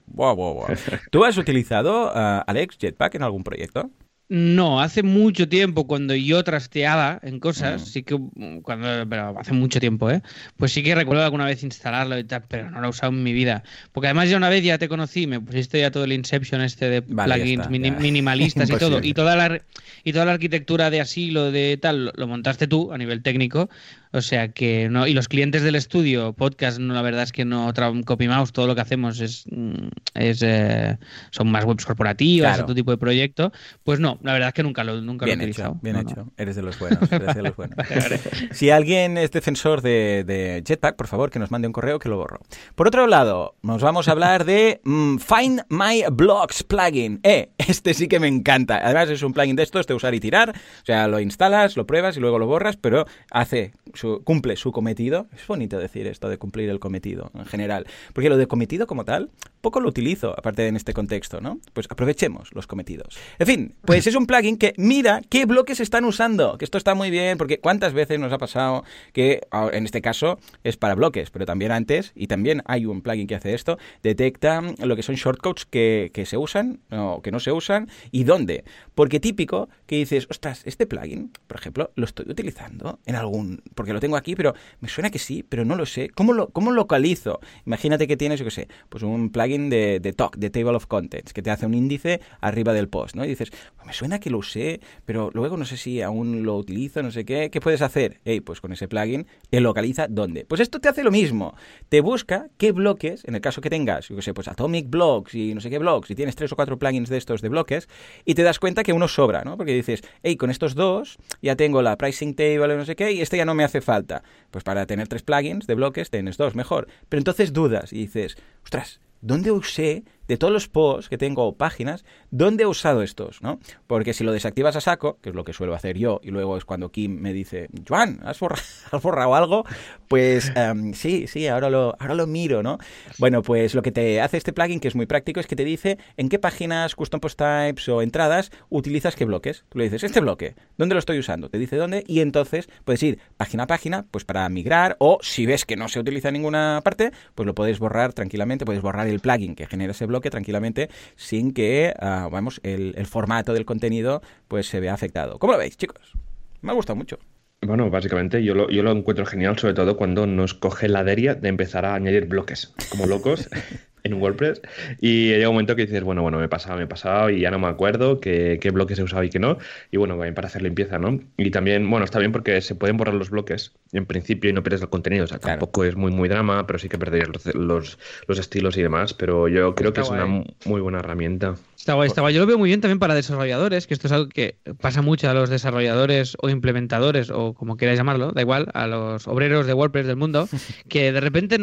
[1.11, 3.91] ¿Tú has utilizado, uh, Alex, Jetpack en algún proyecto?
[4.29, 7.85] No, hace mucho tiempo cuando yo trasteaba en cosas, mm.
[7.85, 10.21] sí que mm, cuando pero hace mucho tiempo, ¿eh?
[10.57, 13.23] Pues sí que recuerdo alguna vez instalarlo y tal, pero no lo he usado en
[13.23, 13.63] mi vida.
[13.93, 16.89] Porque además ya una vez ya te conocí, me pusiste ya todo el Inception este
[16.89, 19.61] de plugins minimalistas y todo, y toda la
[20.03, 23.69] y toda la arquitectura de asilo de tal lo montaste tú a nivel técnico
[24.11, 27.45] o sea que no, y los clientes del estudio, podcast, no, la verdad es que
[27.45, 27.73] no
[28.05, 30.97] copy mouse, todo lo que hacemos es, mm, es eh,
[31.31, 33.51] son más webs corporativas, otro tipo de proyecto.
[33.83, 35.73] Pues no, la verdad es que nunca lo, nunca bien lo he utilizado.
[35.73, 37.11] Hecho, bien hecho, eres de los buenos.
[37.11, 37.77] Eres de los buenos.
[38.51, 42.17] si alguien es defensor de, Jetpack, por favor, que nos mande un correo que lo
[42.17, 42.39] borro.
[42.75, 47.19] Por otro lado, nos vamos a hablar de mm, Find My Blocks plugin.
[47.23, 48.79] Eh, este sí que me encanta.
[48.83, 50.49] Además es un plugin de estos de usar y tirar.
[50.49, 53.73] O sea, lo instalas, lo pruebas y luego lo borras, pero hace
[54.23, 55.27] cumple su cometido.
[55.35, 59.05] Es bonito decir esto de cumplir el cometido en general, porque lo de cometido como
[59.05, 59.31] tal,
[59.61, 61.59] poco lo utilizo, aparte en este contexto, ¿no?
[61.73, 63.17] Pues aprovechemos los cometidos.
[63.39, 66.95] En fin, pues es un plugin que mira qué bloques están usando, que esto está
[66.95, 68.83] muy bien, porque cuántas veces nos ha pasado
[69.13, 73.27] que, en este caso, es para bloques, pero también antes, y también hay un plugin
[73.27, 77.39] que hace esto, detecta lo que son shortcuts que, que se usan o que no
[77.39, 78.63] se usan y dónde.
[78.95, 83.61] Porque típico que dices, ostras, este plugin, por ejemplo, lo estoy utilizando en algún
[83.93, 86.09] lo tengo aquí, pero me suena que sí, pero no lo sé.
[86.09, 87.39] ¿Cómo, lo, cómo localizo?
[87.65, 90.87] Imagínate que tienes, yo qué sé, pues un plugin de, de TOC, de Table of
[90.87, 93.25] Contents, que te hace un índice arriba del post, ¿no?
[93.25, 93.51] Y dices,
[93.87, 97.23] me suena que lo usé, pero luego no sé si aún lo utilizo, no sé
[97.23, 97.49] qué.
[97.49, 98.19] ¿Qué puedes hacer?
[98.25, 100.45] Hey, pues con ese plugin te localiza dónde.
[100.45, 101.55] Pues esto te hace lo mismo.
[101.87, 105.35] Te busca qué bloques, en el caso que tengas, yo qué sé, pues Atomic Blocks
[105.35, 107.87] y no sé qué blocks, y tienes tres o cuatro plugins de estos de bloques,
[108.25, 109.55] y te das cuenta que uno sobra, ¿no?
[109.55, 113.21] Porque dices, hey, con estos dos ya tengo la pricing table, no sé qué, y
[113.21, 114.23] este ya no me hace falta?
[114.51, 116.87] Pues para tener tres plugins de bloques tienes dos, mejor.
[117.09, 122.05] Pero entonces dudas y dices, ostras, ¿dónde usé de todos los posts que tengo páginas,
[122.31, 123.41] ¿dónde he usado estos?
[123.41, 123.59] ¿no?
[123.87, 126.57] Porque si lo desactivas a saco, que es lo que suelo hacer yo, y luego
[126.57, 129.65] es cuando Kim me dice, Juan, ¿has borrado, algo?
[130.07, 132.77] Pues em, sí, sí, ahora lo, ahora lo miro, ¿no?
[133.17, 135.65] Bueno, pues lo que te hace este plugin, que es muy práctico, es que te
[135.65, 139.65] dice en qué páginas, custom post types o entradas utilizas qué bloques.
[139.69, 141.49] Tú le dices, este bloque, ¿dónde lo estoy usando?
[141.49, 145.45] Te dice dónde y entonces puedes ir página a página, pues para migrar, o si
[145.45, 149.07] ves que no se utiliza en ninguna parte, pues lo puedes borrar tranquilamente, puedes borrar
[149.07, 153.53] el plugin que genera ese bloque que tranquilamente sin que, ah, vamos, el, el, formato
[153.53, 155.39] del contenido pues se vea afectado.
[155.39, 156.13] ¿Cómo lo veis, chicos?
[156.61, 157.19] Me ha gustado mucho.
[157.61, 161.33] Bueno, básicamente yo lo, yo lo encuentro genial, sobre todo cuando nos coge la deria
[161.33, 163.49] de empezar a añadir bloques como locos
[164.03, 164.61] en un WordPress
[165.01, 167.41] y llega un momento que dices, bueno, bueno, me he pasado, me he pasado y
[167.41, 169.57] ya no me acuerdo qué, qué bloques he usado y qué no.
[169.91, 171.19] Y bueno, para hacer limpieza, ¿no?
[171.37, 174.63] Y también, bueno, está bien porque se pueden borrar los bloques en principio y no
[174.63, 175.25] pierdes el contenido.
[175.25, 178.81] O sea, tampoco es muy, muy drama, pero sí que perderías los, los, estilos y
[178.81, 179.13] demás.
[179.13, 181.55] Pero yo creo que es una muy buena herramienta.
[181.75, 182.33] Está guay, está guay.
[182.33, 185.29] Yo lo veo muy bien también para desarrolladores, que esto es algo que pasa mucho
[185.29, 189.73] a los desarrolladores o implementadores o como quieras llamarlo, da igual, a los obreros de
[189.73, 190.47] WordPress del mundo,
[190.89, 191.57] que de repente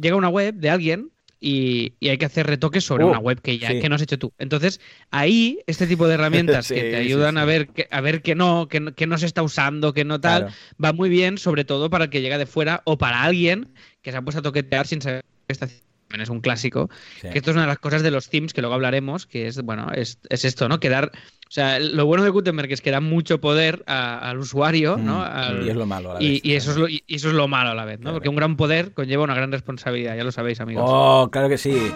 [0.00, 3.58] llega una web de alguien y, hay que hacer retoques sobre una uh, web que
[3.58, 4.32] ya que no has hecho tú.
[4.38, 8.34] Entonces, ahí este tipo de herramientas que te ayudan a ver que, a ver que
[8.34, 11.90] no, que, que, no se está usando, que no tal, va muy bien, sobre todo
[11.90, 13.72] para el que llega de fuera o para alguien
[14.02, 16.90] que se ha puesto a toquetear sin saber qué está haciendo es un clásico.
[17.20, 19.62] Que esto es una de las cosas de los themes que luego hablaremos, que es,
[19.62, 20.80] bueno, es, es esto, ¿no?
[20.80, 24.96] Que dar, o sea, lo bueno de Gutenberg es que da mucho poder al usuario,
[24.96, 25.20] ¿no?
[25.20, 26.40] Mm, y es lo malo a la vez.
[26.44, 28.12] Y, eso es lo, y eso es lo malo a la vez, ¿no?
[28.12, 30.84] Porque un gran poder conlleva una gran responsabilidad, ya lo sabéis, amigos.
[30.86, 31.92] Oh, claro que sí.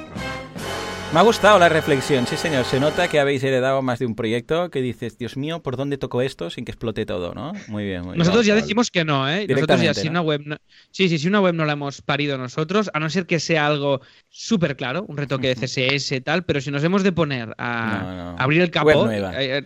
[1.15, 2.65] Me ha gustado la reflexión, sí señor.
[2.65, 5.97] Se nota que habéis heredado más de un proyecto que dices, Dios mío, ¿por dónde
[5.97, 7.53] toco esto sin que explote todo, no?
[7.69, 8.19] Muy bien, muy bien.
[8.19, 9.47] Nosotros ya decimos que no, ¿eh?
[9.49, 10.57] Nosotros ya, si una web no...
[10.91, 13.65] Sí, sí, si una web no la hemos parido nosotros, a no ser que sea
[13.65, 17.55] algo súper claro, un retoque de CSS y tal, pero si nos hemos de poner
[17.59, 19.63] a abrir el capó, eh,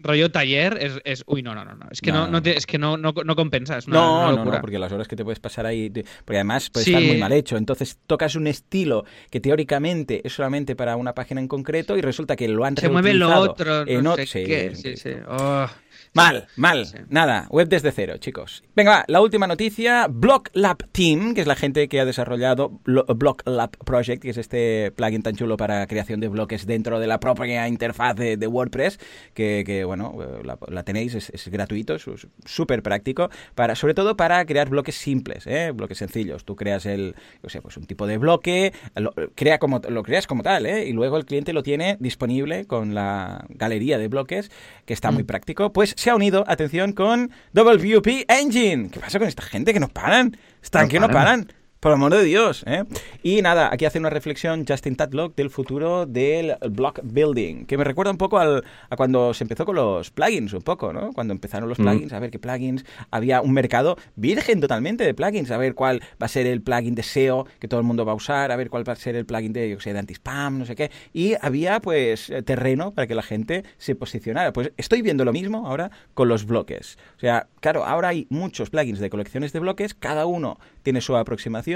[0.00, 2.96] rollo, taller, es, es, Uy, no, no, no, Es que no, no, es que no,
[2.96, 5.90] no, compensa, es no, no, no, porque las horas que te puedes pasar ahí...
[6.24, 7.58] Porque además puede estar muy mal hecho.
[7.58, 12.36] Entonces tocas un estilo que teóricamente es solamente para una página en concreto y resulta
[12.36, 14.72] que lo han Se mueve lo otro, no sé qué.
[14.74, 15.10] Sí, sí.
[15.28, 15.66] Oh.
[16.12, 16.88] Mal, mal.
[17.08, 18.64] Nada, web desde cero, chicos.
[18.74, 20.08] Venga, va, la última noticia.
[20.10, 24.36] Block Lab Team, que es la gente que ha desarrollado Block Lab Project, que es
[24.36, 28.98] este plugin tan chulo para creación de bloques dentro de la propia interfaz de, WordPress,
[29.34, 32.04] que, bueno, eh, la, tenéis, es, gratuito, es
[32.44, 35.70] súper práctico, para, sobre todo para crear bloques simples, ¿eh?
[35.70, 36.44] bloques sencillos.
[36.44, 40.26] Tú creas el, o sea, pues un tipo de bloque, lo, crea como, lo creas
[40.26, 40.88] como tal, ¿eh?
[40.88, 44.50] y luego el cliente lo tiene disponible con la galería de bloques,
[44.86, 45.26] que está muy mm.
[45.26, 45.72] práctico.
[45.72, 48.88] Pues se ha unido, atención, con WP Engine.
[48.90, 50.36] ¿Qué pasa con esta gente que no paran?
[50.62, 51.52] Están que no paran.
[51.80, 52.84] Por amor de Dios, ¿eh?
[53.22, 57.84] Y nada, aquí hace una reflexión Justin Tadlock del futuro del block building, que me
[57.84, 61.14] recuerda un poco al, a cuando se empezó con los plugins, un poco, ¿no?
[61.14, 61.82] Cuando empezaron los mm.
[61.82, 66.02] plugins, a ver qué plugins, había un mercado virgen totalmente de plugins, a ver cuál
[66.22, 68.56] va a ser el plugin de SEO que todo el mundo va a usar, a
[68.56, 70.90] ver cuál va a ser el plugin de, yo sé, de anti-spam, no sé qué,
[71.14, 74.52] y había pues eh, terreno para que la gente se posicionara.
[74.52, 76.98] Pues estoy viendo lo mismo ahora con los bloques.
[77.16, 81.16] O sea, claro, ahora hay muchos plugins de colecciones de bloques, cada uno tiene su
[81.16, 81.69] aproximación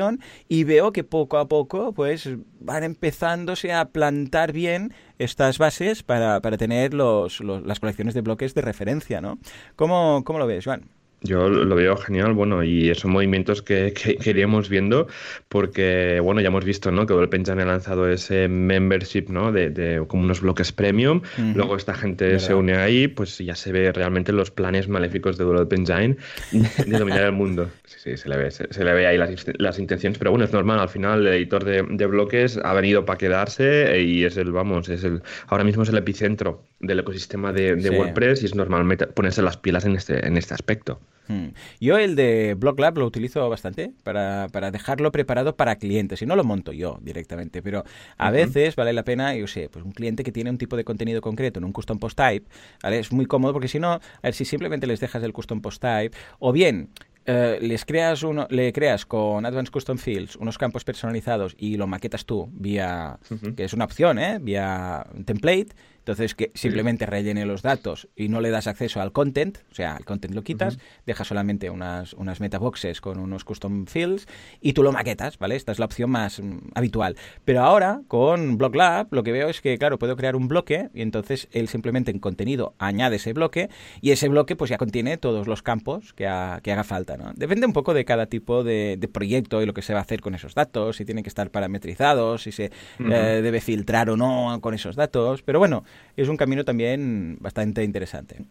[0.49, 2.29] y veo que poco a poco pues
[2.61, 8.55] van empezándose a plantar bien estas bases para, para tener los, las colecciones de bloques
[8.55, 9.39] de referencia, ¿no?
[9.77, 10.89] ¿Cómo, cómo lo ves, Juan?
[11.25, 15.09] Yo lo veo genial, bueno, y son movimientos que, que, iríamos viendo
[15.49, 17.07] porque, bueno, ya hemos visto, ¿no?
[17.07, 19.51] Que Engine ha lanzado ese membership, ¿no?
[19.51, 21.23] De, de como unos bloques premium,
[21.55, 25.45] luego esta gente se une ahí, pues ya se ve realmente los planes maléficos de
[25.71, 26.17] Engine
[26.53, 27.71] de dominar el mundo.
[27.85, 30.53] Sí, sí, se le ve, se, le ve ahí las, las, intenciones, pero bueno, es
[30.53, 34.53] normal, al final el editor de, de, bloques ha venido para quedarse y es el,
[34.53, 38.55] vamos, es el, ahora mismo es el epicentro del ecosistema de, de WordPress y es
[38.55, 38.85] normal
[39.15, 41.01] ponerse las pilas en este, en este aspecto.
[41.29, 41.49] Hmm.
[41.81, 46.37] Yo el de BlockLab lo utilizo bastante para, para, dejarlo preparado para clientes y no
[46.37, 47.85] lo monto yo directamente, pero
[48.19, 50.85] a veces vale la pena, yo sé, pues un cliente que tiene un tipo de
[50.85, 52.47] contenido concreto en un custom post type,
[52.83, 52.99] ¿vale?
[52.99, 55.81] es muy cómodo porque si no, a ver si simplemente les dejas el custom post
[55.81, 56.91] type o bien
[57.27, 61.87] eh, les creas uno, le creas con Advanced Custom Fields unos campos personalizados y lo
[61.87, 63.19] maquetas tú vía,
[63.57, 64.39] que es una opción, ¿eh?
[64.41, 65.69] vía template
[66.05, 69.97] entonces, que simplemente rellene los datos y no le das acceso al content, o sea,
[69.97, 74.29] al content lo quitas, dejas solamente unas, unas metaboxes con unos custom fields
[74.61, 75.57] y tú lo maquetas, ¿vale?
[75.57, 77.17] Esta es la opción más mm, habitual.
[77.47, 81.01] Pero ahora, con BlockLab, lo que veo es que, claro, puedo crear un bloque y
[81.01, 83.71] entonces él simplemente en contenido añade ese bloque
[84.03, 86.25] y ese bloque pues ya contiene todos los campos que,
[86.63, 87.33] que haga falta, ¿no?
[87.35, 90.21] Depende un poco de cada tipo de, proyecto y lo que se va a hacer
[90.21, 94.59] con esos datos, si tienen que estar parametrizados, si se eh, debe filtrar o no
[94.61, 95.85] con esos datos, pero bueno,
[96.17, 98.45] es un camino también bastante interesante.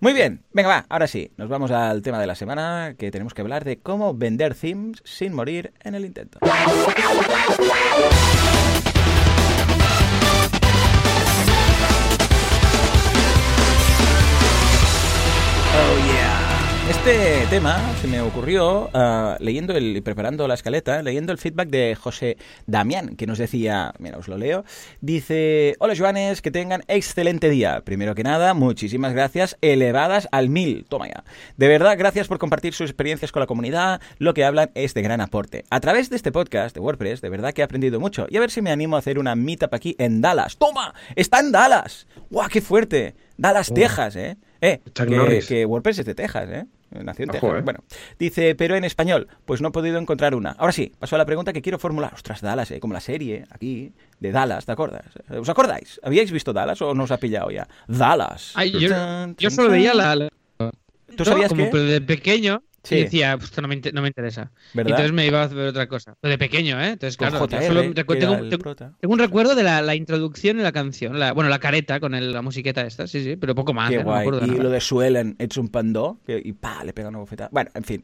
[0.00, 3.34] Muy bien, venga, va, ahora sí, nos vamos al tema de la semana, que tenemos
[3.34, 6.38] que hablar de cómo vender themes sin morir en el intento.
[16.92, 21.68] Este tema se me ocurrió uh, leyendo el, y preparando la escaleta, leyendo el feedback
[21.70, 24.64] de José Damián, que nos decía, mira, os lo leo,
[25.00, 27.80] dice, hola Joanes, que tengan excelente día.
[27.82, 30.84] Primero que nada, muchísimas gracias, elevadas al mil.
[30.86, 31.24] Toma ya.
[31.56, 35.00] De verdad, gracias por compartir sus experiencias con la comunidad, lo que hablan es de
[35.00, 35.64] gran aporte.
[35.70, 38.40] A través de este podcast de WordPress, de verdad que he aprendido mucho y a
[38.40, 40.58] ver si me animo a hacer una meetup aquí en Dallas.
[40.58, 40.94] ¡Toma!
[41.16, 42.06] ¡Está en Dallas!
[42.30, 43.14] ¡Guau, qué fuerte!
[43.38, 44.36] Dallas, Texas, ¿eh?
[44.60, 44.80] Eh,
[45.48, 46.66] que, WordPress es de Texas, ¿eh?
[47.02, 47.58] Nació en Texas.
[47.58, 47.62] Eh.
[47.62, 47.80] Bueno,
[48.18, 50.50] dice, pero en español, pues no he podido encontrar una.
[50.52, 52.12] Ahora sí, paso a la pregunta que quiero formular.
[52.14, 52.80] Ostras, Dallas, ¿eh?
[52.80, 55.04] Como la serie aquí de Dallas, ¿te acuerdas?
[55.28, 56.00] ¿Os acordáis?
[56.02, 57.66] ¿Habíais visto Dallas o no os ha pillado ya?
[57.86, 58.54] Dallas.
[59.38, 60.28] yo, solo veía la...
[61.16, 61.66] ¿Tú sabías que?
[61.66, 62.96] de pequeño Sí.
[62.96, 64.50] Y decía, esto no me, no me interesa.
[64.74, 66.16] entonces me iba a ver otra cosa.
[66.20, 66.90] de pequeño, ¿eh?
[66.90, 67.80] Entonces, claro, tengo,
[69.12, 71.18] un recuerdo de la, introducción y la canción.
[71.18, 73.90] La, bueno, la careta con la musiqueta esta, sí, sí, pero poco más.
[73.90, 74.02] Qué ¿eh?
[74.02, 74.28] guay.
[74.44, 77.50] y lo de Suelen, hecho un pandó, y pa, le pega una bofetada.
[77.52, 78.02] Bueno, en fin.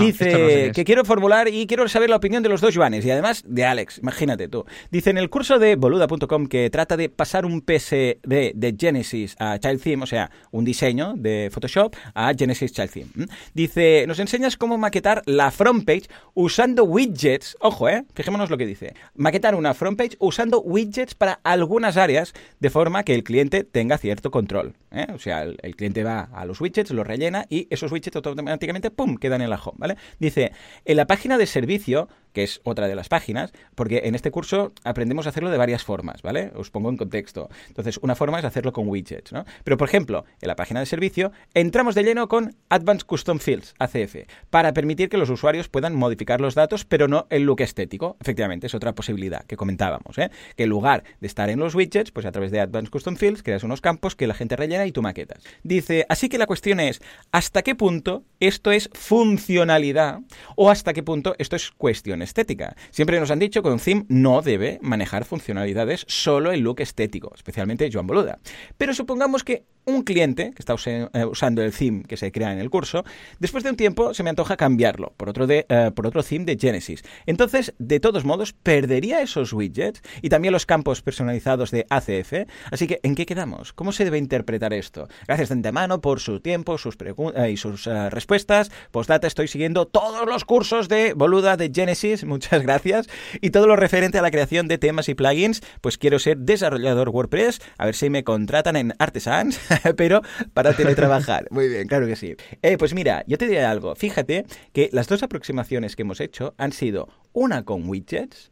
[0.00, 3.44] Dice que quiero formular y quiero saber la opinión de los dos Joanes y además
[3.46, 3.98] de Alex.
[3.98, 4.64] Imagínate tú.
[4.90, 9.58] Dice en el curso de boluda.com que trata de pasar un PSD de Genesis a
[9.58, 13.28] Child Theme, o sea, un diseño de Photoshop a Genesis Child Theme.
[13.54, 17.56] Dice, nos enseñas cómo maquetar la front page usando widgets.
[17.60, 18.94] Ojo, eh, fijémonos lo que dice.
[19.14, 23.98] Maquetar una front page usando widgets para algunas áreas de forma que el cliente tenga
[23.98, 24.74] cierto control.
[24.90, 25.06] ¿eh?
[25.14, 29.16] O sea, el, cliente va a los widgets, los rellena y esos widgets automáticamente, ¡pum!,
[29.16, 29.96] quedan en la home, ¿vale?
[30.18, 30.52] Dice,
[30.84, 34.72] en la página de servicio que es otra de las páginas, porque en este curso
[34.84, 36.52] aprendemos a hacerlo de varias formas, ¿vale?
[36.54, 37.48] Os pongo en contexto.
[37.66, 39.44] Entonces, una forma es hacerlo con widgets, ¿no?
[39.64, 43.74] Pero, por ejemplo, en la página de servicio entramos de lleno con Advanced Custom Fields,
[43.78, 44.07] ACF,
[44.50, 48.16] Para permitir que los usuarios puedan modificar los datos, pero no el look estético.
[48.20, 50.30] Efectivamente, es otra posibilidad que comentábamos, ¿eh?
[50.56, 53.42] que en lugar de estar en los widgets, pues a través de Advanced Custom Fields
[53.42, 55.42] creas unos campos que la gente rellena y tú maquetas.
[55.62, 57.00] Dice, así que la cuestión es,
[57.32, 60.20] ¿hasta qué punto esto es funcionalidad
[60.56, 62.76] o hasta qué punto esto es cuestión estética?
[62.90, 67.32] Siempre nos han dicho que un theme no debe manejar funcionalidades solo el look estético,
[67.34, 68.38] especialmente Joan Boluda.
[68.76, 72.58] Pero supongamos que un cliente que está eh, usando el theme que se crea en
[72.58, 73.04] el curso,
[73.38, 76.44] después de un tiempo se me antoja cambiarlo por otro, de, eh, por otro theme
[76.44, 77.02] de Genesis.
[77.26, 82.46] Entonces, de todos modos, perdería esos widgets y también los campos personalizados de ACF.
[82.70, 83.72] Así que, ¿en qué quedamos?
[83.72, 85.08] ¿Cómo se debe interpretar esto?
[85.26, 86.96] Gracias de antemano por su tiempo sus
[87.34, 88.70] eh, y sus respuestas.
[88.90, 92.24] Postdata, estoy siguiendo todos los cursos de Boluda de Genesis.
[92.38, 93.08] Muchas gracias.
[93.40, 95.62] Y todo lo referente a la creación de temas y plugins.
[95.80, 97.60] Pues quiero ser desarrollador WordPress.
[97.78, 99.58] A ver si me contratan en Artesans.
[99.96, 100.22] pero
[100.54, 101.46] para teletrabajar.
[101.50, 102.36] Muy bien, claro que sí.
[102.62, 103.94] Eh, pues mira, yo te diré algo.
[103.94, 108.50] Fíjate que las dos aproximaciones que hemos hecho han sido una con widgets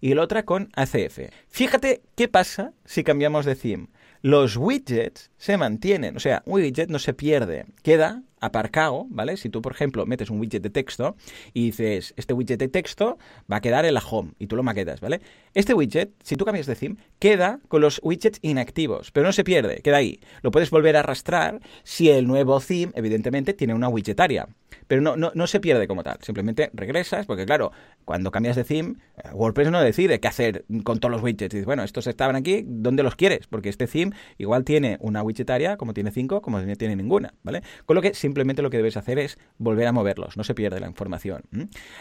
[0.00, 1.20] y la otra con ACF.
[1.48, 3.88] Fíjate qué pasa si cambiamos de theme.
[4.20, 9.36] Los widgets se mantienen, o sea, un widget no se pierde, queda aparcado, ¿vale?
[9.36, 11.16] Si tú, por ejemplo, metes un widget de texto
[11.52, 13.18] y dices, este widget de texto
[13.50, 15.20] va a quedar en la home y tú lo maquetas, ¿vale?
[15.54, 19.44] Este widget, si tú cambias de theme, queda con los widgets inactivos, pero no se
[19.44, 20.20] pierde, queda ahí.
[20.42, 24.48] Lo puedes volver a arrastrar si el nuevo theme, evidentemente, tiene una widgetaria.
[24.88, 27.70] Pero no, no, no se pierde como tal, simplemente regresas, porque claro,
[28.04, 31.52] cuando cambias de theme, eh, WordPress no decide qué hacer con todos los widgets.
[31.52, 33.46] Dices, bueno, estos estaban aquí, ¿dónde los quieres?
[33.46, 37.62] Porque este theme igual tiene una widgetaria, como tiene cinco, como no tiene ninguna, ¿vale?
[37.86, 40.80] Con lo que simplemente lo que debes hacer es volver a moverlos, no se pierde
[40.80, 41.42] la información.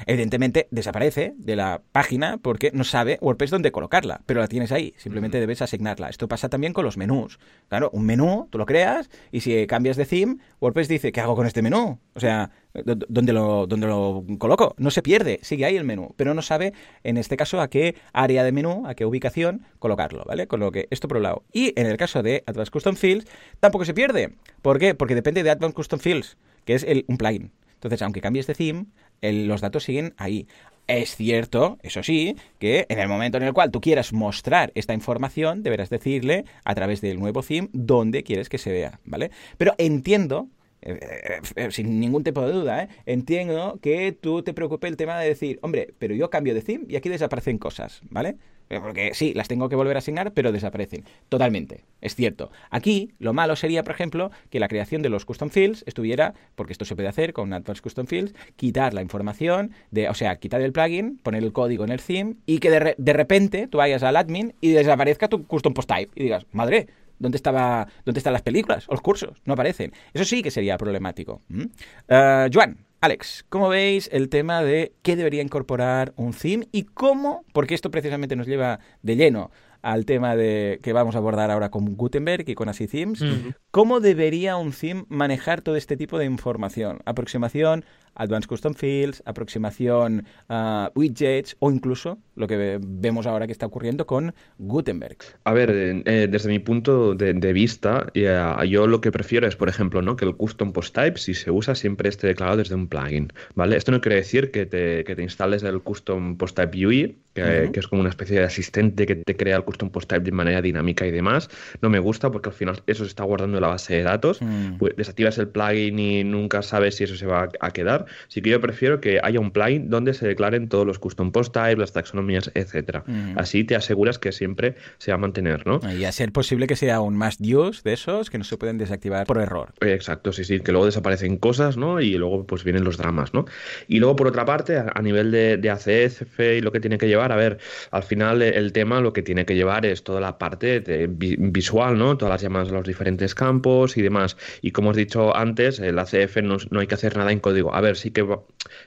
[0.06, 4.94] Evidentemente desaparece de la página porque no sabe WordPress dónde colocarla, pero la tienes ahí,
[4.98, 6.10] simplemente debes asignarla.
[6.10, 7.40] Esto pasa también con los menús.
[7.68, 11.36] Claro, un menú, tú lo creas y si cambias de theme, WordPress dice, ¿qué hago
[11.36, 12.00] con este menú?
[12.14, 12.52] O sea,
[12.86, 14.76] ¿dónde lo, dónde lo coloco?
[14.78, 17.96] No se pierde, sigue ahí el menú, pero no sabe, en este caso, a qué
[18.14, 20.48] área de menú, a qué ubicación colocarlo, ¿vale?
[20.48, 21.44] Con lo que esto por un lado.
[21.54, 23.26] Y en el caso de Advanced Custom Fields,
[23.60, 24.34] tampoco se pierde.
[24.62, 24.96] ¿Por qué?
[24.96, 26.38] Porque depende de Advanced Custom Fields
[26.68, 27.52] que es el, un plugin.
[27.76, 28.86] Entonces, aunque cambies de theme,
[29.22, 30.48] los datos siguen ahí.
[30.86, 34.94] Es cierto, eso sí, que en el momento en el cual tú quieras mostrar esta
[34.94, 39.32] información, deberás decirle a través del nuevo theme dónde quieres que se vea, ¿vale?
[39.58, 40.48] Pero entiendo
[40.88, 45.20] eh, eh, eh, sin ningún tipo de duda, entiendo que tú te preocupe el tema
[45.20, 48.38] de decir, hombre, pero yo cambio de theme y aquí desaparecen cosas, ¿vale?
[48.70, 51.04] Porque sí, las tengo que volver a asignar, pero desaparecen.
[51.30, 52.52] Totalmente, es cierto.
[52.70, 56.74] Aquí lo malo sería, por ejemplo, que la creación de los custom fields estuviera, porque
[56.74, 60.62] esto se puede hacer con Advanced Custom Fields, quitar la información, de, o sea, quitar
[60.62, 64.04] el plugin, poner el código en el theme y que de, de repente tú vayas
[64.04, 66.88] al admin y desaparezca tu custom post type y digas, madre,
[67.20, 69.42] ¿Dónde, estaba, ¿Dónde están las películas o los cursos?
[69.46, 69.92] No aparecen.
[70.14, 71.42] Eso sí que sería problemático.
[71.50, 71.62] ¿Mm?
[71.62, 77.46] Uh, Joan, Alex, ¿cómo veis el tema de qué debería incorporar un theme y cómo,
[77.54, 79.52] porque esto precisamente nos lleva de lleno
[79.84, 83.24] al tema de que vamos a abordar ahora con Gutenberg y con Así Themes,
[83.72, 87.00] ¿cómo debería un theme manejar todo este tipo de información?
[87.06, 87.86] Aproximación
[88.18, 94.06] Advanced Custom Fields, aproximación a widgets o incluso lo que vemos ahora que está ocurriendo
[94.06, 95.18] con Gutenberg.
[95.44, 100.02] A ver, eh, desde mi punto de, vista, yo lo que prefiero es, por ejemplo,
[100.02, 100.16] ¿no?
[100.16, 103.32] que el Custom Post Type, si se usa, siempre esté declarado desde un plugin.
[103.56, 103.78] ¿vale?
[103.78, 107.80] Esto no quiere decir que te, que te instales el Custom Post Type UI, que,
[107.80, 110.62] es como una especie de asistente que te crea el Custom Post Type de manera
[110.62, 111.50] dinámica y demás.
[111.82, 114.42] No me gusta porque al final eso se está guardando en la base de datos.
[114.42, 114.78] Mm.
[114.78, 118.07] Pues desactivas el plugin y nunca sabes si eso se va a quedar.
[118.28, 121.54] Sí que yo prefiero que haya un plugin donde se declaren todos los custom post
[121.54, 123.04] types, las taxonomías, etcétera.
[123.36, 125.80] Así te aseguras que siempre se va a mantener, ¿no?
[125.92, 128.78] Y a ser posible que sea un must use de esos que no se pueden
[128.78, 129.74] desactivar por error.
[129.82, 132.02] Exacto, sí, sí, que luego desaparecen cosas, ¿no?
[132.02, 133.46] Y luego pues vienen los dramas, ¿no?
[133.88, 137.08] Y luego por otra parte, a, nivel de, de ACF y lo que tiene que
[137.08, 137.60] llevar, a ver,
[137.92, 142.18] al final el tema lo que tiene que llevar es toda la parte visual, ¿no?
[142.18, 144.38] Todas las llamadas a los diferentes campos y demás.
[144.62, 147.40] Y como os he dicho antes, el ACF no, no hay que hacer nada en
[147.40, 147.74] código.
[147.74, 148.26] A ver, sí que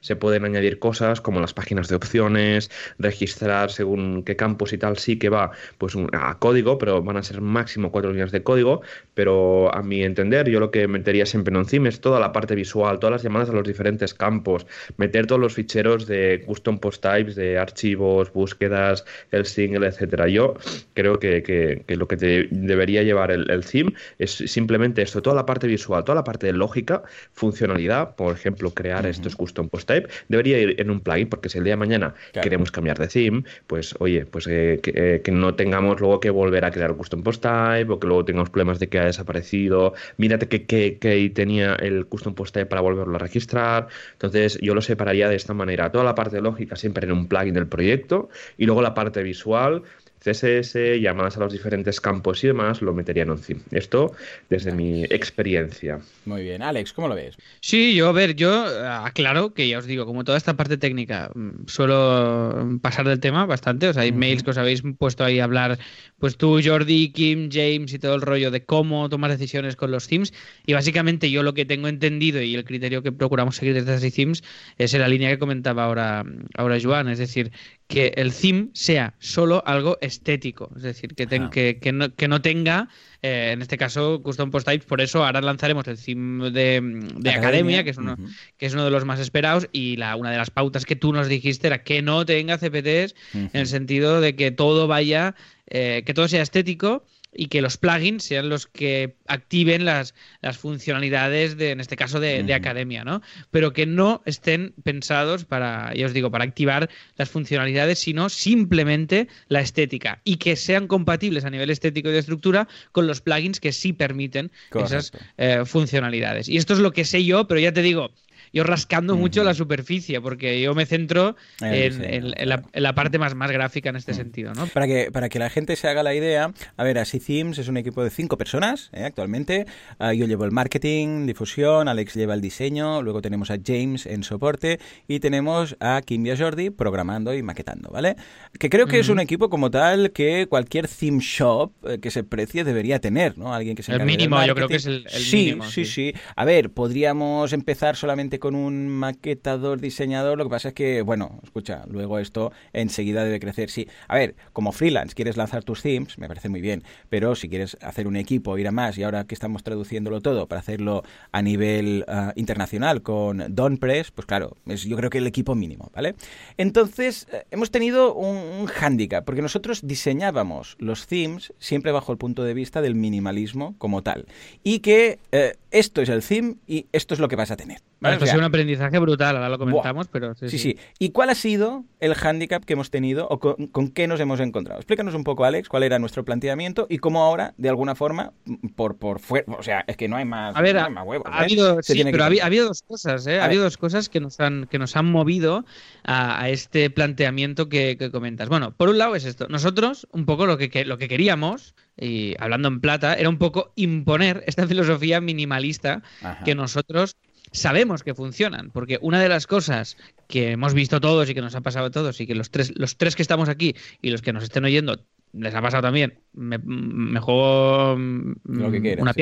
[0.00, 4.98] se pueden añadir cosas como las páginas de opciones, registrar según qué campos y tal,
[4.98, 8.82] sí que va pues a código, pero van a ser máximo cuatro líneas de código,
[9.14, 12.54] pero a mi entender yo lo que metería siempre en Encima es toda la parte
[12.54, 17.02] visual, todas las llamadas a los diferentes campos, meter todos los ficheros de custom post
[17.02, 20.28] types, de archivos, búsquedas, el single, etcétera.
[20.28, 20.54] Yo
[20.94, 25.46] creo que, lo que te debería llevar el, el, theme es simplemente esto, toda la
[25.46, 30.08] parte visual, toda la parte de lógica, funcionalidad, por ejemplo, crear estos custom post type,
[30.28, 33.44] debería ir en un plugin, porque si el día de mañana queremos cambiar de theme,
[33.66, 37.42] pues oye, pues eh, eh, que, no tengamos luego que volver a crear custom post
[37.42, 42.06] type o que luego tengamos problemas de que ha desaparecido, mírate que, que, tenía el
[42.06, 46.04] custom post type para volverlo a registrar, entonces yo lo separaría de esta manera, toda
[46.04, 49.82] la parte lógica siempre en un plugin del proyecto y luego la parte visual
[50.20, 53.62] CSS, llamadas a los diferentes campos y demás, lo metería en un theme.
[53.70, 54.12] Esto
[54.50, 56.00] desde mi experiencia.
[56.26, 56.62] Muy bien.
[56.62, 57.36] Alex, ¿cómo lo ves?
[57.60, 60.76] Sí, yo, a ver, yo eh, aclaro que ya os digo, como toda esta parte
[60.76, 63.88] técnica, mm, suelo pasar del tema bastante.
[63.88, 65.78] O sea, hay mails que os habéis puesto ahí a hablar,
[66.18, 70.06] pues tú, Jordi, Kim, James y todo el rollo de cómo tomar decisiones con los
[70.06, 70.34] themes.
[70.66, 74.42] Y básicamente yo lo que tengo entendido y el criterio que procuramos seguir desde themes
[74.76, 76.24] es en la línea que comentaba ahora,
[76.56, 77.08] ahora Joan.
[77.08, 77.52] Es decir,
[77.90, 82.88] que el theme sea solo algo estético, es decir, que, que, no, que no, tenga,
[83.20, 87.82] eh, en este caso, Custom Post Types, por eso ahora lanzaremos el theme de, Academia,
[87.82, 88.16] que, es uno,
[88.56, 91.12] que es uno de los más esperados, y la, una de las pautas que tú
[91.12, 95.34] nos dijiste era que no tenga CPTs, en el sentido de que todo vaya,
[95.66, 100.58] eh, que todo sea estético y que los plugins sean los que activen las, las
[100.58, 103.22] funcionalidades de, en este caso, de, academia, ¿no?
[103.50, 109.28] Pero que no estén pensados para, ya os digo, para activar las funcionalidades, sino simplemente
[109.48, 113.60] la estética y que sean compatibles a nivel estético y de estructura con los plugins
[113.60, 116.48] que sí permiten esas eh, funcionalidades.
[116.48, 118.10] Y esto es lo que sé yo, pero ya te digo,
[118.52, 122.34] yo rascando mucho la superficie, porque yo me centro en,
[122.74, 124.52] la, parte más, más gráfica en este sentido.
[124.54, 124.66] ¿no?
[124.66, 127.68] Para, que, para que la gente se haga la idea, a ver, así Themes es
[127.68, 129.04] un equipo de cinco personas ¿eh?
[129.04, 129.66] actualmente.
[129.98, 134.24] Ah, yo llevo el marketing, difusión, Alex lleva el diseño, luego tenemos a James en
[134.24, 138.16] soporte y tenemos a Kim y a Jordi programando y maquetando, ¿vale?
[138.58, 142.24] Que creo que es un equipo como tal que cualquier theme shop eh, que se
[142.24, 143.54] precie debería tener, ¿no?
[143.54, 145.64] Alguien que se El mínimo, yo creo que es el, mínimo.
[145.64, 146.14] Sí, sí, sí.
[146.34, 151.38] A ver, podríamos empezar solamente con un maquetador, diseñador, lo que pasa es que, bueno,
[151.44, 153.70] escucha, luego esto enseguida debe crecer.
[153.70, 157.48] Sí, a ver, como freelance quieres lanzar tus themes, me parece muy bien, pero si
[157.48, 161.02] quieres hacer un equipo, ir a más, y ahora que estamos traduciéndolo todo para hacerlo
[161.32, 165.90] a nivel ah, internacional con Donpress, pues claro, es yo creo que el equipo mínimo,
[165.94, 166.14] ¿vale?
[166.56, 172.44] Entonces, eh, hemos tenido un, hándicap, porque nosotros diseñábamos los themes siempre bajo el punto
[172.44, 174.26] de vista del minimalismo como tal,
[174.62, 177.89] y que eh, esto es el theme y esto es lo que vas a tener.
[178.00, 178.16] ¿Vale?
[178.16, 182.14] Esto un aprendizaje brutal, ahora lo comentamos, pero sí sí, ¿Y cuál ha sido el
[182.14, 184.80] hándicap que hemos tenido o con, qué nos hemos encontrado?
[184.80, 188.32] Explícanos un poco, Alex, cuál era nuestro planteamiento y cómo ahora, de alguna forma,
[188.76, 191.42] por, por fuera, o sea, es que no hay más, a ver, ha, huevos, ha
[191.42, 191.44] ¿eh?
[191.44, 193.40] habido, sí, pero ha, habido dos cosas, ¿eh?
[193.40, 195.64] Ha habido dos cosas que nos han, que nos han movido
[196.04, 198.48] a, este planteamiento que, que, comentas.
[198.48, 199.46] Bueno, por un lado es esto.
[199.48, 203.72] Nosotros, un poco lo que, lo que queríamos y hablando en plata, era un poco
[203.76, 206.02] imponer esta filosofía minimalista
[206.44, 207.16] que nosotros
[207.52, 209.96] sabemos que funcionan, porque una de las cosas
[210.28, 212.72] que hemos visto todos y que nos ha pasado a todos y que los tres,
[212.76, 216.18] los tres que estamos aquí y los que nos estén oyendo les ha pasado también,
[216.32, 219.14] me, juego una,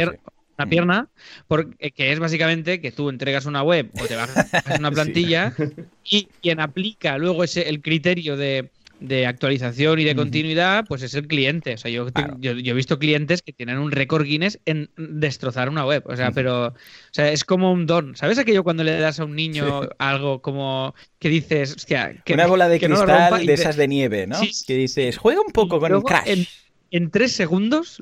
[0.58, 1.08] una pierna,
[1.46, 5.54] porque, que es básicamente que tú entregas una web o te bajas una plantilla
[6.04, 8.70] y quien aplica luego ese el criterio de
[9.01, 11.74] de actualización y de continuidad, pues es el cliente.
[11.74, 15.84] O sea, yo, yo, he visto clientes que tienen un récord Guinness en destrozar una
[15.84, 16.03] web.
[16.07, 16.74] O sea, pero o
[17.12, 18.16] sea, es como un don.
[18.16, 22.46] ¿Sabes aquello cuando le das a un niño algo como que dices, hostia, que, una
[22.46, 24.40] bola de cristal de esas de nieve, ¿no?
[24.66, 26.46] que dices, juega un poco con el Crash.
[26.90, 27.99] En, tres segundos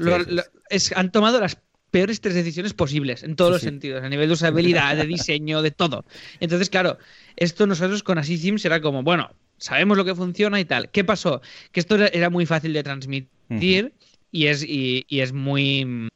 [0.71, 1.59] es, han tomado las
[1.91, 5.71] peores tres decisiones posibles en todos los sentidos, a nivel de usabilidad, de diseño, de
[5.71, 6.05] todo.
[6.41, 6.99] Entonces, claro,
[7.37, 10.91] esto nosotros con Así será como, bueno, sabemos lo que funciona y tal.
[10.91, 11.41] ¿Qué pasó?
[11.73, 13.93] Que esto era muy fácil de transmitir
[14.33, 16.09] y, es, y, es muy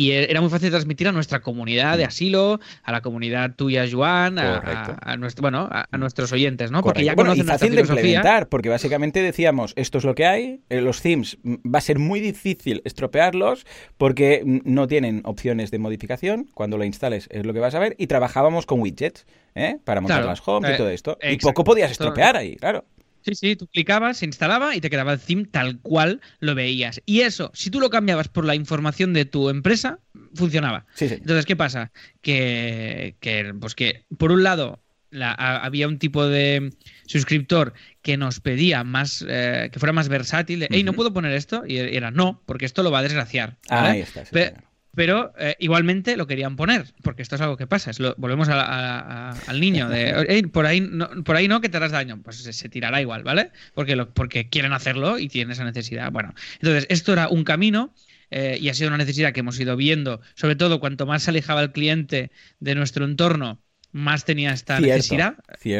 [0.00, 4.38] y era muy fácil transmitir a nuestra comunidad de asilo, a la comunidad tuya, Joan,
[4.38, 6.82] a, nuestro, bueno, a, nuestros oyentes, ¿no?
[6.82, 10.62] Porque ya conocen y fácil de implementar, porque básicamente decíamos, esto es lo que hay,
[10.70, 13.66] eh, los themes mm, va a ser muy difícil estropearlos
[13.98, 17.94] porque no tienen opciones de modificación, cuando lo instales es lo que vas a ver,
[17.98, 19.76] y trabajábamos con widgets, ¿eh?
[19.84, 21.18] Para montar las homes y eh, todo esto.
[21.22, 22.86] Y poco podías estropear ahí, claro.
[23.22, 27.00] Sí, sí, tú clicabas, se instalaba y te quedaba el theme tal cual lo veías.
[27.06, 29.98] Y eso, si tú lo cambiabas por la información de tu empresa,
[30.34, 30.86] funcionaba.
[30.98, 31.92] Entonces, ¿qué pasa?
[32.22, 33.14] Que,
[33.60, 34.80] pues que por un lado,
[35.12, 36.72] había un tipo de
[37.06, 40.60] suscriptor que nos pedía más eh, que fuera más versátil.
[40.60, 41.64] De, hey, ¿no puedo poner esto?
[41.66, 43.56] Y era no, porque esto lo va a desgraciar.
[43.68, 44.24] ahí está.
[44.30, 47.90] pero eh, igualmente lo querían poner, porque esto es algo que pasa.
[48.16, 52.38] volvemos al niño de por ahí no, por ahí no que te harás daño, pues
[52.38, 53.50] se, tirará igual, ¿vale?
[53.74, 56.10] Porque lo, porque quieren hacerlo y tienen esa necesidad.
[56.10, 57.94] Bueno, entonces esto era un camino.
[58.32, 61.30] Eh, y ha sido una necesidad que hemos ido viendo, sobre todo cuanto más se
[61.30, 62.30] alejaba el cliente
[62.60, 63.60] de nuestro entorno,
[63.90, 65.34] más tenía esta necesidad,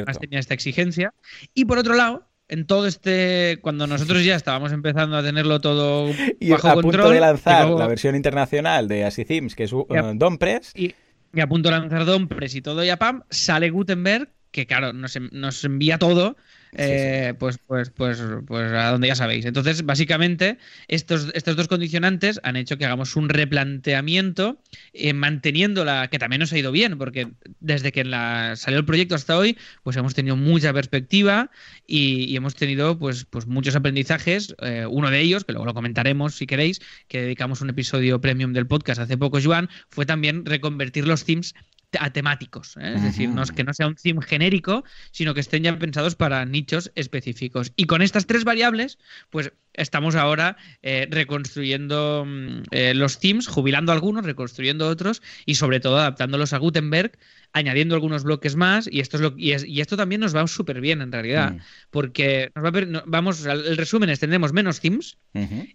[0.05, 1.15] más tenía esta exigencia.
[1.55, 3.59] Y por otro lado, en todo este.
[3.63, 7.87] Cuando nosotros ya estábamos empezando a tenerlo todo y bajo a punto de lanzar la
[7.87, 10.73] versión internacional de Así Themes, que es uh, Dompress.
[10.75, 10.95] Y,
[11.33, 15.17] y, a punto de lanzar Dompress y todo ya pam, sale Gutenberg, que claro, nos,
[15.33, 16.37] nos envía todo
[16.73, 19.45] eh, pues, pues, pues, pues a donde ya sabéis.
[19.45, 20.59] Entonces, básicamente,
[20.89, 24.61] estos, estos dos condicionantes han hecho que hagamos un replanteamiento
[24.93, 26.09] eh, manteniendo la.
[26.09, 27.29] que también nos ha ido bien, porque
[27.61, 31.51] desde que la, salió el proyecto hasta hoy, pues hemos tenido mucha perspectiva
[31.87, 34.55] y, hemos tenido pues, pues muchos aprendizajes.
[34.63, 38.53] Eh, uno de ellos, que luego lo comentaremos si queréis, que dedicamos un episodio premium
[38.53, 41.55] del podcast hace poco, Joan, fue también reconvertir los themes
[41.99, 42.77] a temáticos.
[42.77, 42.95] ¿eh?
[42.97, 46.15] Es decir, no es que no sea un theme genérico, sino que estén ya pensados
[46.15, 47.73] para nichos específicos.
[47.77, 48.99] Y con estas tres variables,
[49.31, 55.81] pues estamos ahora eh, reconstruyendo mm, eh, los themes, jubilando algunos, reconstruyendo otros y sobre
[55.81, 57.13] todo adaptándolos a Gutenberg,
[57.53, 58.89] añadiendo algunos bloques más.
[58.91, 61.57] Y esto, es lo, y, esto también nos va súper bien en realidad,
[61.91, 65.19] porque nos va vamos, el resumen es, tendremos menos themes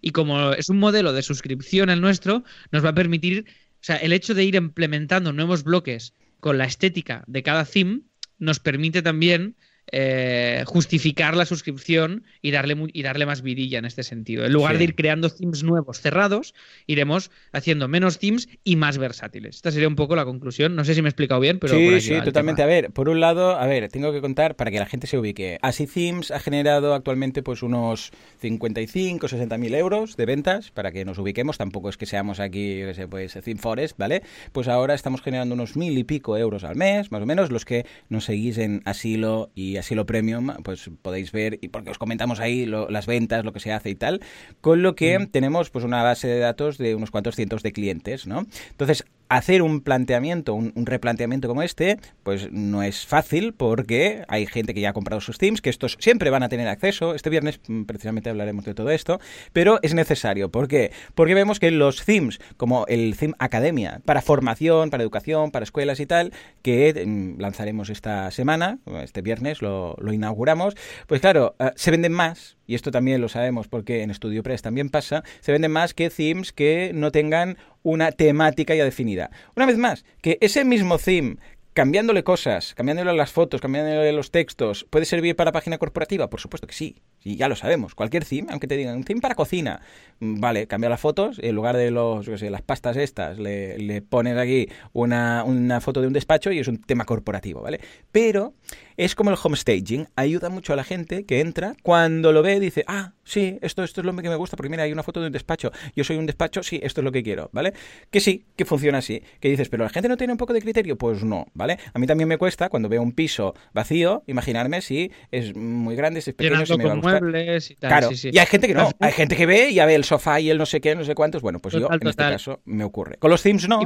[0.00, 3.46] y como es un modelo de suscripción el nuestro, nos va a permitir
[3.80, 8.02] o sea, el hecho de ir implementando nuevos bloques con la estética de cada theme
[8.38, 9.56] nos permite también
[9.92, 14.44] eh, justificar la suscripción y darle, y darle más vidilla en este sentido.
[14.44, 16.54] En lugar de ir creando themes nuevos cerrados,
[16.86, 19.56] iremos haciendo menos themes y más versátiles.
[19.56, 20.74] Esta sería un poco la conclusión.
[20.74, 21.74] No sé si me he explicado bien, pero...
[21.74, 22.62] Sí, sí, totalmente.
[22.62, 25.18] A ver, por un lado, a ver, tengo que contar para que la gente se
[25.18, 25.58] ubique.
[25.62, 28.10] Así Themes ha generado actualmente pues unos
[28.40, 31.58] 55, 60 mil euros de ventas, para que nos ubiquemos.
[31.58, 34.22] Tampoco es que seamos aquí, que sé, pues, Theme Forest, ¿vale?
[34.52, 37.64] Pues ahora estamos generando unos mil y pico euros al mes, más o menos, los
[37.64, 41.98] que nos seguís en Asilo y así lo premium, pues podéis ver, y porque os
[41.98, 44.20] comentamos ahí las ventas, lo que se hace y tal,
[44.60, 45.26] con lo que mm.
[45.28, 48.46] tenemos pues una base de datos de unos cuantos cientos de clientes, ¿no?
[48.70, 54.74] Entonces, hacer un planteamiento, un, replanteamiento como este, pues no es fácil porque hay gente
[54.74, 57.14] que ya ha comprado sus themes, que estos siempre van a tener acceso.
[57.14, 59.20] Este viernes mm, precisamente hablaremos de todo esto,
[59.52, 60.50] pero es necesario.
[60.50, 60.92] ¿Por qué?
[61.14, 66.00] Porque vemos que los themes, como el theme academia, para formación, para educación, para escuelas
[66.00, 71.90] y tal, que mm, lanzaremos esta semana, este viernes lo, inauguramos, pues claro, eh, se
[71.90, 75.72] venden más, y esto también lo sabemos porque en Studio Press también pasa, se venden
[75.72, 79.30] más que themes que no tengan una temática ya definida.
[79.54, 81.36] Una vez más, que ese mismo theme
[81.76, 86.30] cambiándole cosas, cambiándole las fotos, cambiándole los textos, ¿puede servir para página corporativa?
[86.30, 86.96] Por supuesto que sí,
[87.26, 87.96] y ya lo sabemos.
[87.96, 89.80] Cualquier theme, aunque te digan un theme para cocina,
[90.20, 94.00] mm, vale, cambia las fotos, en lugar de los, sé, las pastas estas, le, le
[94.00, 97.80] pones aquí una, una, foto de un despacho y es un tema corporativo, ¿vale?
[98.12, 98.54] Pero
[98.96, 102.60] es como el home staging, ayuda mucho a la gente que entra, cuando lo ve
[102.60, 105.20] dice, ah, sí, esto, esto es lo que me gusta, porque mira, hay una foto
[105.20, 107.74] de un despacho, yo soy un despacho, sí, esto es lo que quiero, ¿vale?
[108.10, 110.62] Que sí, que funciona así, que dices, pero la gente no tiene un poco de
[110.62, 111.78] criterio, pues no, ¿vale?
[111.92, 116.20] A mí también me cuesta, cuando veo un piso vacío, imaginarme si es muy grande,
[116.20, 117.15] si es pequeño, si me va a gustar.
[117.18, 119.94] Y tal, claro, y hay gente que no, hay gente que ve y ya ve
[119.94, 122.22] el sofá y el no sé qué, no sé cuántos, bueno, pues yo en este
[122.22, 123.16] caso me ocurre.
[123.18, 123.80] Con los themes no,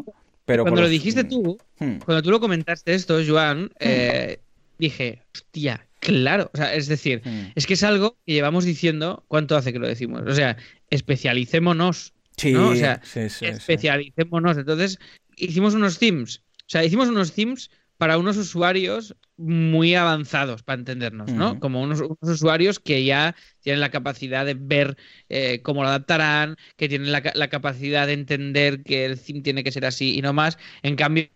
[0.45, 1.99] pero cuando lo dijiste tú, hmm.
[2.05, 3.69] cuando tú lo comentaste esto, Joan, hmm.
[3.81, 4.41] eh,
[4.79, 6.51] dije, hostia, claro.
[6.53, 7.53] O sea, es decir, hmm.
[7.55, 10.23] es que es algo que llevamos diciendo, ¿cuánto hace que lo decimos?
[10.27, 10.57] O sea,
[10.91, 12.15] especialicémonos.
[12.37, 12.71] Sí, ¿no?
[12.71, 14.57] O sea, especialicémonos.
[14.57, 14.99] Entonces,
[15.37, 16.43] hicimos unos themes.
[16.61, 17.71] O sea, hicimos unos themes
[18.01, 21.61] para unos usuarios muy avanzados, para entendernos, ¿no?
[21.61, 24.97] Como unos, usuarios que ya tienen la capacidad de ver
[25.29, 29.63] eh, cómo lo adaptarán, que tienen la, la, capacidad de entender que el theme tiene
[29.63, 30.57] que ser así y no más.
[30.83, 31.29] En cambio,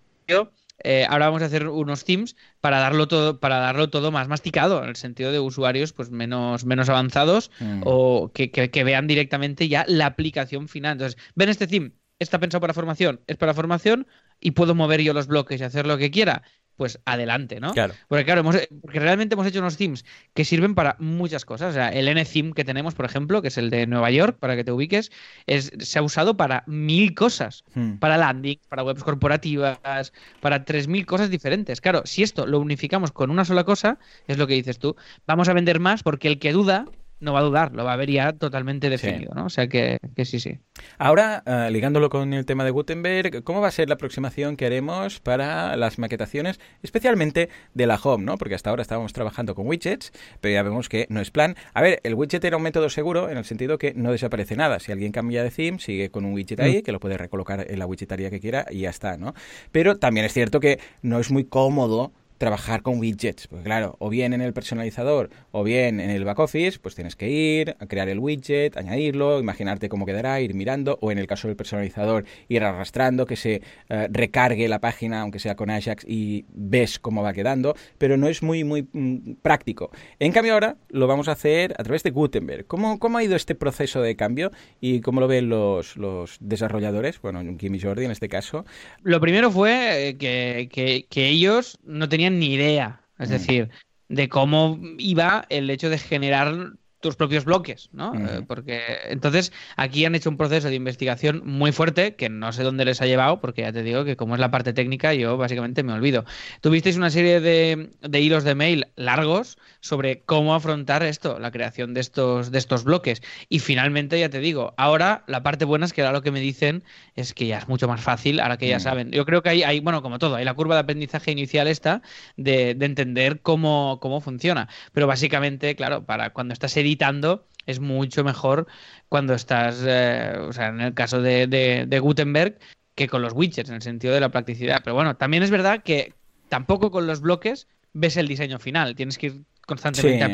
[0.82, 4.82] eh, ahora vamos a hacer unos themes para darlo todo, para darlo todo más masticado,
[4.82, 7.82] en el sentido de usuarios pues menos, menos avanzados mm.
[7.84, 10.92] o que, que, vean directamente ya la aplicación final.
[10.92, 14.06] Entonces, ven este theme, está pensado para formación, es para formación
[14.40, 16.42] y puedo mover yo los bloques y hacer lo que quiera
[16.76, 17.72] pues adelante, ¿no?
[17.72, 17.94] Claro.
[18.08, 20.04] Porque claro, porque realmente hemos hecho unos themes
[20.34, 21.70] que sirven para muchas cosas.
[21.70, 24.56] O sea, el N-Theme que tenemos, por ejemplo, que es el de Nueva York, para
[24.56, 25.12] que te ubiques,
[25.46, 27.64] es, se ha usado para mil cosas.
[27.74, 27.98] Hmm.
[27.98, 31.80] Para landing, para webs corporativas, para tres mil cosas diferentes.
[31.80, 35.48] Claro, si esto lo unificamos con una sola cosa, es lo que dices tú, vamos
[35.48, 36.86] a vender más porque el que duda
[37.24, 39.46] no va a dudar, lo va a ver ya totalmente definido, ¿no?
[39.46, 40.58] O sea que, sí, sí.
[40.98, 44.66] Ahora, eh, ligándolo con el tema de Gutenberg, ¿cómo va a ser la aproximación que
[44.66, 48.36] haremos para las maquetaciones, especialmente de la home, ¿no?
[48.36, 51.56] Porque hasta ahora estábamos trabajando con widgets, pero ya vemos que no es plan.
[51.72, 54.78] A ver, el widget era un método seguro en el sentido que no desaparece nada.
[54.78, 56.82] Si alguien cambia de theme, sigue con un widget ahí, mm.
[56.82, 59.34] que lo puede recolocar en la widgetaria que quiera y ya está, ¿no?
[59.72, 63.46] Pero también es cierto que no es muy cómodo trabajar con widgets.
[63.48, 67.16] Pues claro, o bien en el personalizador o bien en el back office, pues tienes
[67.16, 71.26] que ir a crear el widget, añadirlo, imaginarte cómo quedará, ir mirando, o en el
[71.26, 76.04] caso del personalizador, ir arrastrando, que se eh, recargue la página, aunque sea con Ajax,
[76.08, 79.90] y ves cómo va quedando, pero no es muy, muy mm, práctico.
[80.18, 82.66] En cambio ahora lo vamos a hacer a través de Gutenberg.
[82.66, 87.20] ¿Cómo, cómo ha ido este proceso de cambio y cómo lo ven los, los desarrolladores?
[87.20, 88.64] Bueno, Kim y Jordi en este caso.
[89.02, 93.32] Lo primero fue eh, que, que, que ellos no tenían ni idea, es mm.
[93.32, 93.70] decir,
[94.08, 98.14] de cómo iba el hecho de generar tus propios bloques, ¿no?
[98.14, 102.62] Eh, porque entonces aquí han hecho un proceso de investigación muy fuerte que no sé
[102.62, 105.36] dónde les ha llevado, porque ya te digo que como es la parte técnica, yo
[105.36, 106.24] básicamente me olvido.
[106.62, 111.92] Tuvisteis una serie de, de hilos de mail largos sobre cómo afrontar esto, la creación
[111.92, 113.20] de estos, de estos bloques.
[113.50, 116.40] Y finalmente, ya te digo, ahora la parte buena es que ahora lo que me
[116.40, 116.84] dicen
[117.16, 118.80] es que ya es mucho más fácil, ahora que ya mm.
[118.80, 119.10] saben.
[119.10, 122.00] Yo creo que hay, hay, bueno, como todo, hay la curva de aprendizaje inicial esta
[122.38, 124.70] de, de entender cómo, cómo funciona.
[124.92, 128.66] Pero básicamente, claro, para cuando estás editando es mucho mejor
[129.10, 132.58] cuando estás, eh, o sea, en el caso de, Gutenberg,
[132.94, 134.80] que con los widgets, en el sentido de la practicidad.
[134.82, 136.14] Pero bueno, también es verdad que
[136.48, 138.94] tampoco con los bloques ves el diseño final.
[138.94, 140.32] Tienes que ir constantemente a,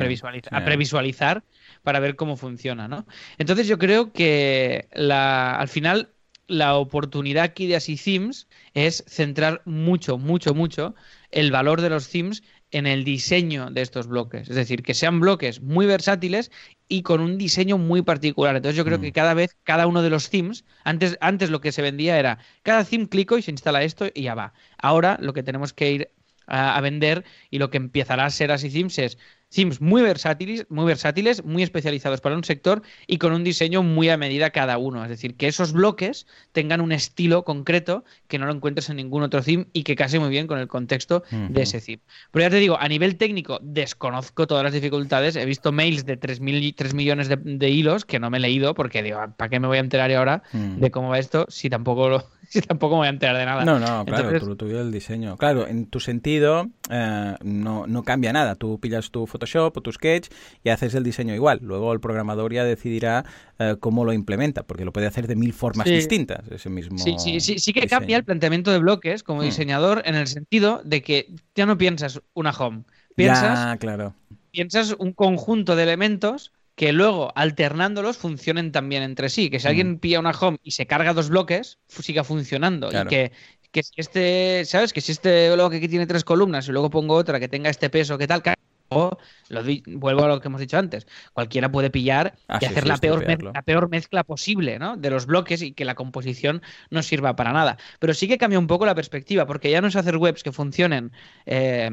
[0.64, 1.43] previsualizar,
[1.83, 3.07] para ver cómo funciona, ¿no?
[3.39, 6.11] Entonces yo creo que la, al final
[6.51, 10.95] la oportunidad aquí de Así Themes es centrar mucho, mucho, mucho
[11.31, 14.49] el valor de los themes en el diseño de estos bloques.
[14.49, 16.51] Es decir, que sean bloques muy versátiles
[16.89, 18.57] y con un diseño muy particular.
[18.57, 19.03] Entonces yo creo mm.
[19.03, 22.39] que cada vez, cada uno de los themes, antes, antes lo que se vendía era,
[22.62, 24.53] cada theme clico y se instala esto y ya va.
[24.78, 26.11] Ahora lo que tenemos que ir
[26.51, 29.19] a, vender y lo que empezará a ser así themes es
[29.51, 34.09] Sims muy versátiles, muy versátiles, muy especializados para un sector y con un diseño muy
[34.09, 35.03] a medida cada uno.
[35.03, 39.25] Es decir, que esos bloques tengan un estilo concreto que no lo encuentres en ningún
[39.25, 42.01] otro theme y que case muy bien con el contexto de ese theme.
[42.31, 45.35] Pero ya te digo, a nivel técnico desconozco todas las dificultades.
[45.35, 48.75] He visto mails de 3, mil, 3 millones de, hilos que no me he leído
[48.75, 52.09] porque digo, ¿para qué me voy a enterar ahora de cómo va esto si tampoco
[52.09, 53.65] lo, si tampoco me voy a enterar de nada.
[53.65, 55.37] No, no, claro, tú, tú el diseño.
[55.37, 58.57] Claro, en tu sentido eh, no, no, cambia nada.
[58.57, 60.29] Tú pillas tu Photoshop o tu Sketch
[60.65, 61.61] y haces el diseño igual.
[61.63, 63.25] Luego el programador ya decidirá
[63.61, 67.15] eh, cómo lo implementa, porque lo puede hacer de mil formas distintas, ese mismo Sí,
[67.19, 69.45] sí, sí, sí que cambia el planteamiento de bloques como mm.
[69.45, 72.83] diseñador en el sentido de que ya no piensas una home.
[73.15, 74.15] Piensas, claro.
[74.51, 79.51] piensas un conjunto de elementos que luego alternándolos funcionen también entre sí.
[79.51, 79.99] Que si alguien mm.
[79.99, 82.89] pilla una home y se carga dos bloques, siga funcionando.
[82.89, 83.33] Y que,
[83.70, 84.95] que, si este, ¿sabes?
[84.95, 87.91] Que si este bloque que tiene tres columnas y luego pongo otra que tenga este
[87.91, 88.43] peso, que tal,
[88.89, 89.18] o
[89.51, 92.97] lo vuelvo a lo que hemos dicho antes, cualquiera puede pillar ah, y hacer la,
[92.97, 94.97] peor la peor mezcla posible ¿no?
[94.97, 97.76] de los bloques y que la composición no sirva para nada.
[97.99, 100.51] Pero sí que cambia un poco la perspectiva, porque ya no es hacer webs que
[100.51, 101.12] funcionen
[101.45, 101.91] eh,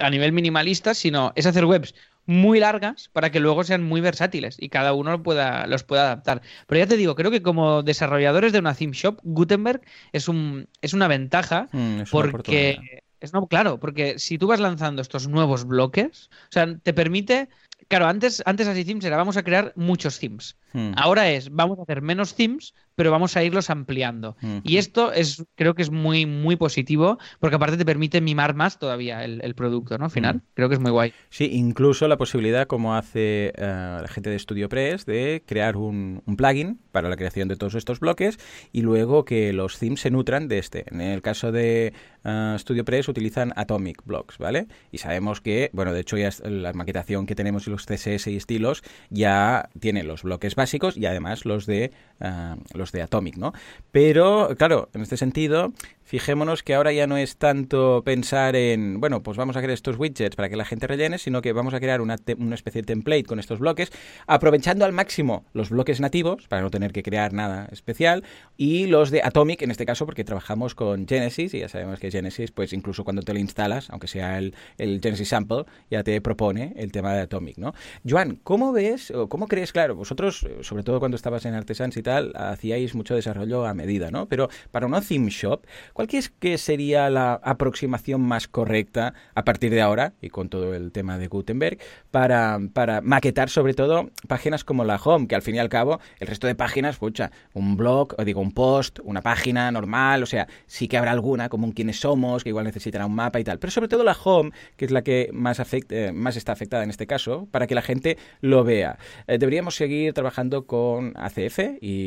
[0.00, 1.94] a nivel minimalista, sino es hacer webs
[2.28, 6.42] muy largas para que luego sean muy versátiles y cada uno pueda, los pueda adaptar.
[6.66, 9.80] Pero ya te digo, creo que como desarrolladores de una theme shop, Gutenberg
[10.12, 13.02] es, un, es una ventaja mm, porque...
[13.20, 17.48] Es no, claro, porque si tú vas lanzando estos nuevos bloques, o sea, te permite
[17.86, 20.56] Claro, antes, antes así themes era vamos a crear muchos themes.
[20.72, 20.92] Hmm.
[20.96, 24.36] Ahora es vamos a hacer menos themes, pero vamos a irlos ampliando.
[24.40, 24.58] Hmm.
[24.64, 28.80] Y esto es, creo que es muy, muy positivo, porque aparte te permite mimar más
[28.80, 30.06] todavía el, producto, ¿no?
[30.06, 30.42] Al final, hmm.
[30.54, 31.12] creo que es muy guay.
[31.30, 36.80] Sí, incluso la posibilidad, como hace eh, la gente de StudioPress, de crear un, plugin
[36.90, 38.38] para la creación de todos estos bloques
[38.72, 40.84] y luego que los themes se nutran de este.
[40.90, 41.92] En el caso de
[42.24, 44.66] uh, StudioPress utilizan Atomic Blocks, ¿vale?
[44.90, 48.82] Y sabemos que, bueno, de hecho ya la maquetación que tenemos los CSS y estilos
[49.10, 53.52] ya tiene los bloques básicos y además los de, ah, los de Atomic, ¿no?
[53.92, 55.72] Pero, claro, en este sentido,
[56.08, 59.98] fijémonos que ahora ya no es tanto pensar en, bueno, pues vamos a crear estos
[59.98, 62.14] widgets para que la gente rellene, sino que vamos a crear una,
[62.54, 63.92] especie de template con estos bloques,
[64.26, 68.24] aprovechando al máximo los bloques nativos, para no tener que crear nada especial,
[68.56, 72.10] y los de Atomic, en este caso, porque trabajamos con Genesis, y ya sabemos que
[72.10, 76.18] Genesis, pues incluso cuando te lo instalas, aunque sea el, el Genesis Sample, ya te
[76.22, 77.58] propone el tema de Atomic.
[77.58, 77.74] ¿no?
[78.08, 82.02] Joan, ¿cómo ves o cómo crees, claro, vosotros, sobre todo cuando estabas en Artesans y
[82.08, 84.26] tal, hacíais mucho desarrollo a medida, ¿no?
[84.26, 89.70] Pero para una theme shop, ¿cuál crees que sería la aproximación más correcta a partir
[89.70, 91.78] de ahora, y con todo el tema de Gutenberg,
[92.10, 96.00] para, para maquetar sobre todo páginas como la home, que al fin y al cabo,
[96.18, 100.26] el resto de páginas, pucha, un blog, o digo, un post, una página normal, o
[100.26, 103.44] sea, sí que habrá alguna, como un quiénes somos, que igual necesitará un mapa y
[103.44, 106.84] tal, pero sobre todo la home, que es la que más, afecta, más está afectada
[106.84, 108.98] en este caso, para que la gente lo vea.
[109.26, 111.97] Eh, deberíamos seguir trabajando con ACF y,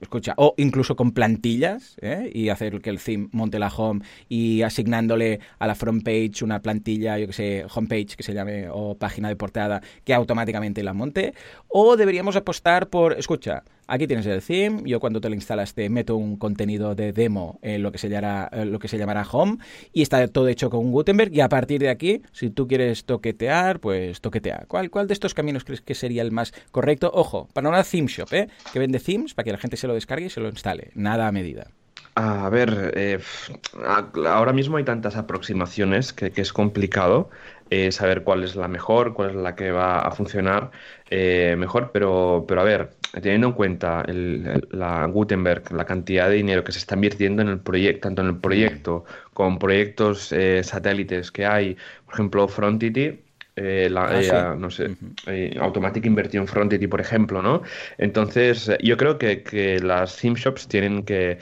[0.00, 2.30] escucha, o incluso con plantillas, ¿eh?
[2.32, 6.60] y hacer que el theme monte la home y asignándole a la front page una
[6.60, 10.94] plantilla, yo que sé, homepage que se llame, o página de portada, que automáticamente la
[10.94, 11.34] monte,
[11.68, 14.82] o deberíamos apostar por, escucha, Aquí tienes el theme.
[14.84, 18.10] Yo cuando te lo instalas te meto un contenido de demo en lo que se
[18.10, 19.56] llamará, lo que se llamará home
[19.94, 21.32] y está todo hecho con Gutenberg.
[21.32, 24.66] Y a partir de aquí, si tú quieres toquetear, pues toquetea.
[24.68, 27.10] ¿Cuál, cuál de estos caminos crees que sería el más correcto?
[27.14, 28.48] Ojo, para una theme shop, ¿eh?
[28.72, 30.90] que vende themes para que la gente se lo descargue y se lo instale.
[30.94, 31.68] Nada a medida.
[32.20, 33.20] A ver, eh,
[34.26, 37.30] ahora mismo hay tantas aproximaciones que, es complicado
[37.70, 40.72] eh, saber cuál es la mejor, cuál es la que va a funcionar
[41.10, 44.04] eh, mejor, pero, pero a ver, teniendo en cuenta
[44.70, 48.28] la Gutenberg, la cantidad de dinero que se está invirtiendo en el proyecto, tanto en
[48.28, 53.20] el proyecto como proyectos satélites que hay, por ejemplo, Frontity,
[53.56, 54.96] ah, no sé,
[55.60, 57.62] Automatic Inversion Frontity, por ejemplo, ¿no?
[57.98, 61.38] Entonces, yo creo que, que las theme shops tienen que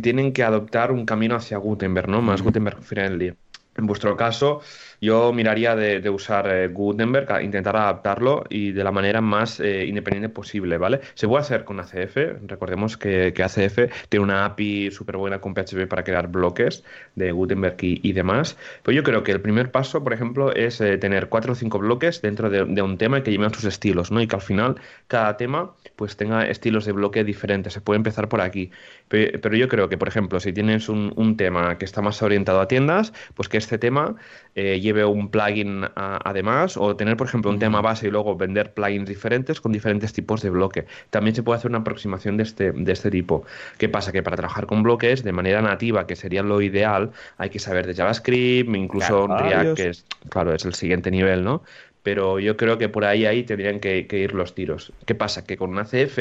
[0.00, 2.22] tienen que adoptar un camino hacia Gutenberg, ¿no?
[2.22, 3.34] Más Gutenberg friendly.
[3.76, 4.60] En vuestro caso,
[5.02, 10.28] yo miraría de, usar eh, Gutenberg, intentar adaptarlo y de la manera más eh, independiente
[10.28, 11.00] posible, ¿vale?
[11.14, 15.88] Se puede hacer con ACF, recordemos que, ACF tiene una API súper buena con PHP
[15.88, 16.84] para crear bloques
[17.16, 20.96] de Gutenberg y, demás, pero yo creo que el primer paso, por ejemplo, es eh,
[20.98, 24.20] tener cuatro o cinco bloques dentro de, un tema que lleven sus estilos, ¿no?
[24.20, 24.76] Y que al final
[25.08, 28.70] cada tema pues tenga estilos de bloque diferentes, se puede empezar por aquí,
[29.08, 32.68] pero, yo creo que, por ejemplo, si tienes un, tema que está más orientado a
[32.68, 34.16] tiendas, pues que este tema
[34.54, 38.74] lleve lleve un plugin además, o tener, por ejemplo, un tema base y luego vender
[38.74, 40.86] plugins diferentes con diferentes tipos de bloque.
[41.10, 43.44] También se puede hacer una aproximación de este, de este tipo.
[43.78, 44.12] ¿Qué pasa?
[44.12, 47.86] Que para trabajar con bloques de manera nativa, que sería lo ideal, hay que saber
[47.86, 51.62] de JavaScript, incluso React, que es, claro, es el siguiente nivel, ¿no?
[52.02, 54.92] pero yo creo que por ahí ahí tendrían que, ir los tiros.
[55.06, 55.44] ¿Qué pasa?
[55.44, 56.18] Que con un ACF,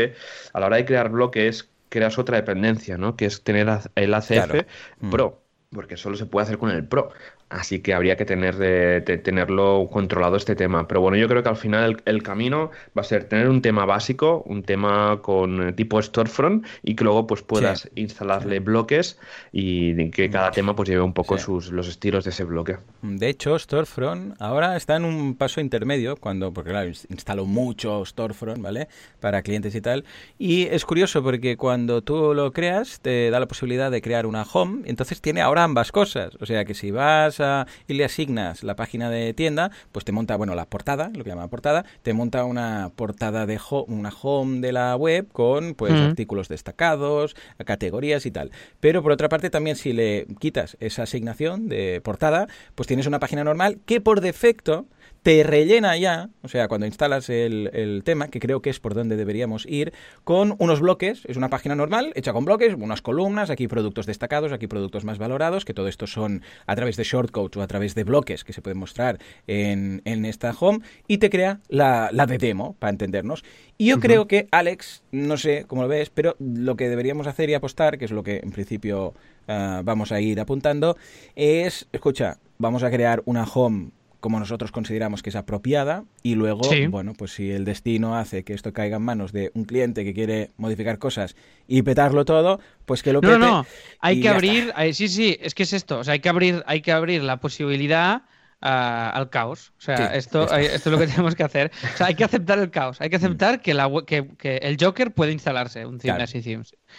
[0.53, 3.15] a la hora de crear bloques, creas otra dependencia, ¿no?
[3.15, 4.63] Que es tener el ACF
[5.09, 5.41] Pro,
[5.71, 7.11] porque solo se puede hacer con el Pro.
[7.51, 10.87] Así que habría que tener de, tenerlo controlado este tema.
[10.87, 13.85] Pero bueno, yo creo que al final el, camino va a ser tener un tema
[13.85, 19.19] básico, un tema con tipo storefront y que luego pues puedas instalarle bloques
[19.51, 22.77] y que cada tema pues lleve un poco sus, los estilos de ese bloque.
[23.01, 28.61] De hecho, storefront ahora está en un paso intermedio cuando, porque claro, instalo mucho storefront,
[28.61, 28.87] ¿vale?
[29.19, 30.05] Para clientes y tal.
[30.39, 34.43] Y es curioso porque cuando tú lo creas te da la posibilidad de crear una
[34.43, 36.37] home, entonces tiene ahora ambas cosas.
[36.39, 37.40] O sea que si vas
[37.87, 41.29] y le asignas la página de tienda, pues te monta, bueno, la portada, lo que
[41.29, 46.47] llama portada, te monta una portada de una home de la web con pues artículos
[46.47, 47.35] destacados,
[47.65, 48.51] categorías y tal.
[48.79, 53.19] Pero por otra parte también si le quitas esa asignación de portada, pues tienes una
[53.19, 54.85] página normal que por defecto
[55.23, 59.15] te rellena ya, o sea, cuando instalas el, tema, que creo que es por donde
[59.15, 59.93] deberíamos ir,
[60.23, 64.51] con unos bloques, es una página normal, hecha con bloques, unas columnas, aquí productos destacados,
[64.51, 67.93] aquí productos más valorados, que todo esto son a través de shortcodes o a través
[67.93, 72.75] de bloques que se pueden mostrar en, esta home, y te crea la, de demo,
[72.79, 73.43] para entendernos.
[73.77, 77.49] Y yo creo que, Alex, no sé cómo lo ves, pero lo que deberíamos hacer
[77.49, 79.13] y apostar, que es lo que en principio
[79.47, 80.97] ah, vamos a ir apuntando,
[81.35, 83.91] es, escucha, vamos a crear una home
[84.21, 88.53] como nosotros consideramos que es apropiada y luego, bueno, pues si el destino hace que
[88.53, 91.35] esto caiga en manos de un cliente que quiere modificar cosas
[91.67, 93.39] y petarlo todo, pues que lo pete.
[93.39, 93.65] No, no,
[93.99, 96.81] hay que abrir, sí, sí, es que es esto, o sea, hay que abrir, hay
[96.81, 98.21] que abrir la posibilidad
[98.61, 99.73] ah, al caos.
[99.79, 101.71] O sea, esto, esto, es lo que tenemos que hacer.
[101.95, 103.01] O sea, hay que aceptar el caos.
[103.01, 106.37] Hay que aceptar que, la, que, que el Joker puede instalarse, un theme así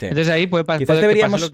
[0.01, 0.81] Entonces ahí puede, pasar.
[0.81, 1.53] Quizás deberíamos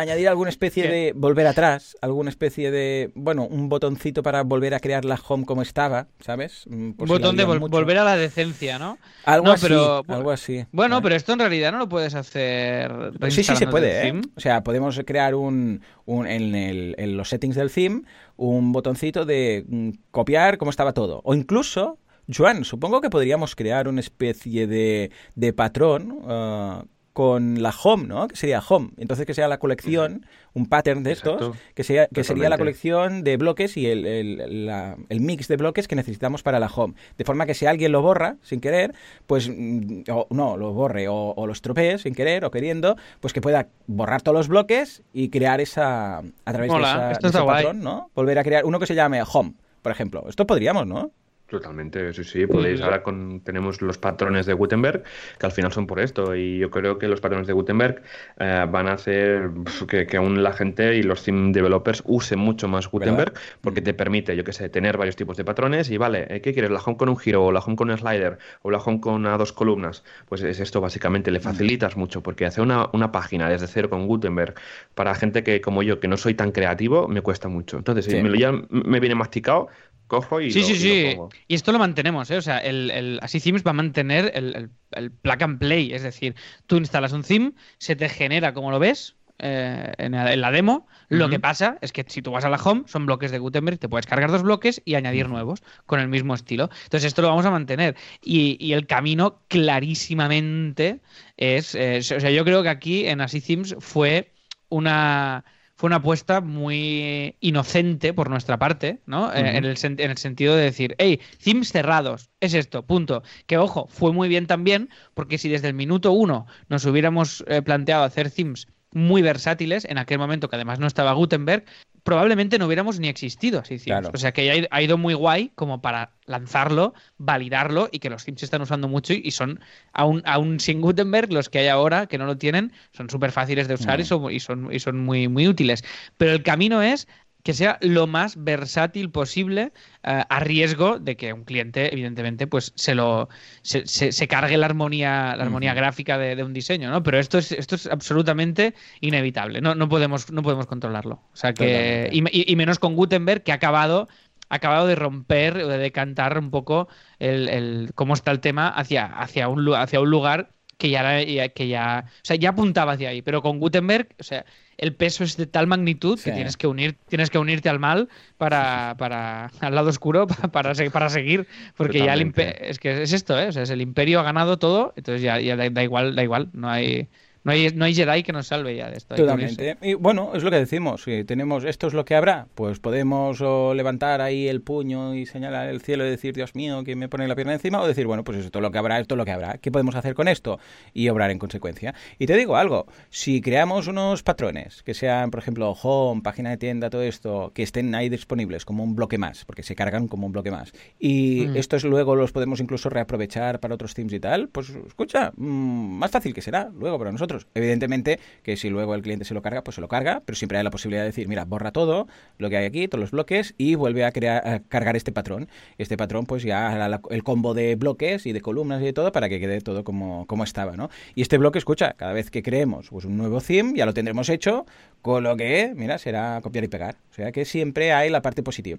[0.00, 4.80] añadir alguna especie de volver atrás, alguna especie de, bueno, un botoncito para volver a
[4.80, 6.64] crear la home como estaba, ¿sabes?
[6.68, 8.98] Mm, un botón de volver a la decencia, ¿no?
[9.24, 10.66] Algo así, algo así.
[10.72, 12.92] Bueno, pero esto en realidad no lo puedes hacer.
[13.28, 14.20] Sí, sí se puede, ¿eh?
[14.36, 18.02] O sea, podemos crear un, un en, el, en los settings del theme
[18.38, 21.20] un botoncito de mm, copiar cómo estaba todo.
[21.24, 21.98] O incluso,
[22.32, 26.12] Joan, supongo que podríamos crear una especie de, de patrón.
[26.12, 26.86] Uh,
[27.18, 28.28] con la home, ¿no?
[28.28, 28.90] Que sería home.
[28.96, 33.24] Entonces que sea la colección, un pattern de estos, que, sea, que sería la colección
[33.24, 36.94] de bloques y el, el, mix de bloques que necesitamos para la home.
[37.16, 38.94] De forma que si alguien lo borra sin querer,
[39.26, 43.40] pues mm, no, lo borre o, o lo estropee sin querer o queriendo, pues que
[43.40, 48.12] pueda borrar todos los bloques y crear esa, a través de, esa, ese patrón, ¿no?
[48.14, 50.24] Volver a crear uno que se llame home, por ejemplo.
[50.28, 51.10] Esto podríamos, ¿no?
[51.48, 52.82] Totalmente, sí, sí, podéis.
[52.82, 55.02] Ahora con, tenemos los patrones de Gutenberg,
[55.38, 58.02] que al final son por esto, y yo creo que los patrones de Gutenberg
[58.38, 59.50] eh, van a hacer
[59.88, 63.32] que, que, aún la gente y los theme developers usen mucho más Gutenberg,
[63.62, 66.52] porque te permite, yo qué sé, tener varios tipos de patrones y vale, eh, ¿qué
[66.52, 66.70] quieres?
[66.70, 69.24] ¿La home con un giro, o la home con un slider, o la home con
[69.24, 70.04] a dos columnas?
[70.28, 74.06] Pues es esto, básicamente, le facilitas mucho, porque hacer una, una página desde cero con
[74.06, 74.54] Gutenberg
[74.94, 77.78] para gente que como yo, que no soy tan creativo, me cuesta mucho.
[77.78, 79.68] Entonces, si me, ya me viene masticado,
[80.08, 80.50] cojo y.
[80.50, 81.16] Sí, sí, sí.
[81.46, 82.36] Y esto lo mantenemos, ¿eh?
[82.36, 85.92] O sea, el, el, así Themes va a mantener el, el, plug and play.
[85.92, 86.34] Es decir,
[86.66, 89.14] tú instalas un theme, se te genera como lo ves.
[89.40, 92.82] Eh, en, la demo, lo que pasa es que si tú vas a la home,
[92.86, 96.34] son bloques de Gutenberg, te puedes cargar dos bloques y añadir nuevos con el mismo
[96.34, 96.70] estilo.
[96.84, 97.94] Entonces, esto lo vamos a mantener.
[98.20, 101.00] Y, y el camino clarísimamente
[101.36, 101.76] es.
[101.76, 104.32] Eh, o sea, yo creo que aquí en Así Themes fue
[104.70, 105.44] una
[105.78, 109.32] fue una apuesta muy inocente por nuestra parte, ¿no?
[109.32, 113.22] Eh, en, el en, el sentido de decir, hey, themes cerrados, es esto, punto.
[113.46, 117.62] Que ojo, fue muy bien también, porque si desde el minuto uno nos hubiéramos eh,
[117.62, 121.64] planteado hacer themes muy versátiles, en aquel momento que además no estaba Gutenberg,
[122.08, 126.12] probablemente no hubiéramos ni existido así O sea que ha ido muy guay como para
[126.24, 129.60] lanzarlo, validarlo y que los se están usando mucho y son,
[129.92, 133.68] aún, aún sin Gutenberg, los que hay ahora que no lo tienen, son súper fáciles
[133.68, 135.84] de usar y, son, y, son, y son muy, muy útiles.
[136.16, 137.08] Pero el camino es
[137.48, 139.72] que sea lo más versátil posible
[140.02, 143.30] eh, a riesgo de que un cliente evidentemente pues se lo
[143.62, 147.52] se, se, cargue la armonía la armonía gráfica de, un diseño no pero esto es
[147.52, 151.22] esto es absolutamente inevitable no, no podemos no podemos controlarlo.
[151.32, 154.08] O sea que y, y, menos con Gutenberg que ha acabado
[154.50, 156.88] acabado de romper o de decantar un poco
[157.18, 161.68] el, el, cómo está el tema hacia hacia un hacia un lugar que ya, que
[161.68, 164.44] ya, o sea, ya apuntaba hacia ahí, pero con Gutenberg, o sea,
[164.78, 168.08] el peso es de tal magnitud que tienes que unir, tienes que unirte al mal
[168.38, 173.38] para, para al lado oscuro para, para seguir, porque ya el es que es esto,
[173.38, 173.48] ¿eh?
[173.48, 176.48] o sea, es el imperio ha ganado todo, entonces ya, ya da, igual, da igual,
[176.52, 177.08] no hay
[177.48, 179.14] no hay, no hay Jedi que nos salve ya de esto.
[179.14, 179.78] Totalmente.
[179.80, 181.02] Y bueno, es lo que decimos.
[181.04, 183.40] Si tenemos esto es lo que habrá, pues podemos
[183.74, 187.26] levantar ahí el puño y señalar el cielo y decir, Dios mío, que me pone
[187.26, 189.24] la pierna encima, o decir, bueno, pues esto es lo que habrá, esto es lo
[189.24, 189.56] que habrá.
[189.56, 190.58] ¿Qué podemos hacer con esto?
[190.92, 191.94] Y obrar en consecuencia.
[192.18, 196.58] Y te digo algo, si creamos unos patrones que sean, por ejemplo, home, página de
[196.58, 200.26] tienda, todo esto, que estén ahí disponibles como un bloque más, porque se cargan como
[200.26, 201.56] un bloque más, y mm.
[201.56, 206.10] estos luego los podemos incluso reaprovechar para otros themes y tal, pues escucha, mm, más
[206.10, 207.37] fácil que será luego para nosotros.
[207.54, 210.58] Evidentemente que si luego el cliente se lo carga, pues se lo carga, pero siempre
[210.58, 212.08] hay la posibilidad de decir, mira, borra todo
[212.38, 215.48] lo que hay aquí, todos los bloques y vuelve a, crear, cargar este patrón.
[215.78, 219.12] Este patrón pues ya hará el combo de bloques y de columnas y de todo
[219.12, 220.90] para que quede todo como, como estaba, ¿no?
[221.14, 224.28] Y este bloque, escucha, cada vez que creemos pues, un nuevo theme, ya lo tendremos
[224.28, 224.66] hecho,
[225.02, 226.96] con lo que, mira, será copiar y pegar.
[227.10, 228.78] O sea que siempre hay la parte positiva.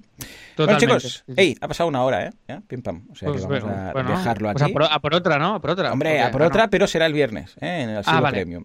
[0.55, 2.59] Bueno, chicos, hey, ha pasado una hora, ¿eh?
[2.67, 3.07] Pim pam.
[3.11, 4.71] O sea que pues vamos a dejarlo aquí.
[4.71, 5.55] Pues a, por, otra, ¿no?
[5.55, 5.91] A por otra.
[5.91, 7.81] Hombre, a por otra, pero será el viernes, ¿eh?
[7.83, 8.37] En el ah, vale.
[8.37, 8.63] Premium.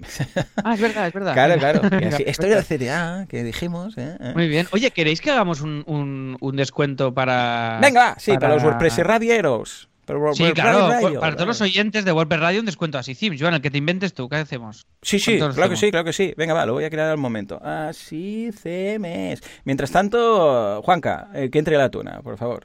[0.63, 1.35] Ah, es verdad, es verdad.
[1.45, 1.81] Claro, claro.
[2.27, 3.95] esto era el CTA que dijimos.
[3.99, 4.17] ¿eh?
[4.35, 4.67] Muy bien.
[4.73, 7.79] Oye, ¿queréis que hagamos un, un, descuento para.
[7.83, 9.89] Venga, sí, para, los WordPress radieros.
[10.35, 13.15] Sí, claro, para todos los oyentes de WordPress Radio un descuento así.
[13.15, 14.87] Sí, Joan, el que te inventes tú, ¿qué hacemos?
[15.03, 16.35] Sí, sí, claro que sí, claro que sí.
[16.37, 17.61] Venga, va, lo voy a crear al momento.
[17.63, 19.43] Así CMS.
[19.65, 22.65] Mientras tanto, Juanca, eh, que entre la tuna, por favor.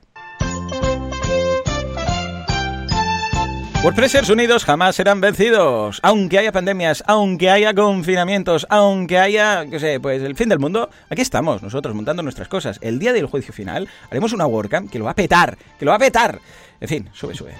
[3.82, 6.02] WordPressers unidos jamás serán vencidos.
[6.04, 10.90] Aunque haya pandemias, aunque haya confinamientos, aunque haya, qué sé, pues el fin del mundo,
[11.10, 12.78] aquí estamos nosotros montando nuestras cosas.
[12.82, 15.92] El día del juicio final haremos una WordCamp que lo va a petar, que lo
[15.92, 16.40] va a petar.
[16.82, 17.54] En fin, sube, sube.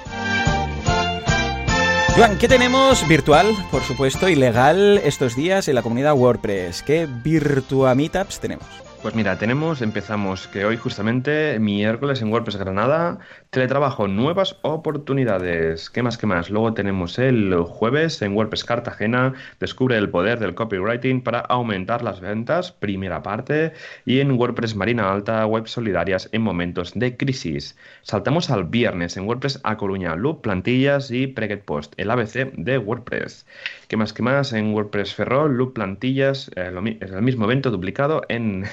[2.18, 6.84] Joan, ¿qué tenemos virtual, por supuesto, y legal estos días en la comunidad WordPress?
[6.84, 8.68] ¿Qué Virtua Meetups tenemos?
[9.02, 13.20] Pues mira, tenemos, empezamos que hoy justamente, miércoles en WordPress Granada,
[13.50, 15.90] teletrabajo, nuevas oportunidades.
[15.90, 16.52] ¿Qué más, qué más?
[16.52, 22.22] Luego tenemos el jueves en WordPress Cartagena, descubre el poder del copywriting para aumentar las
[22.22, 23.74] ventas, primera parte.
[24.06, 27.76] Y en WordPress Marina Alta, web solidarias en momentos de crisis.
[28.04, 32.78] Saltamos al viernes en WordPress A Coruña, Loop, plantillas y Preget Post, el ABC de
[32.78, 33.48] WordPress.
[33.88, 34.54] ¿Qué más, qué más?
[34.54, 36.72] En WordPress Ferrol, Loop, plantillas, eh,
[37.02, 38.66] el mismo evento duplicado en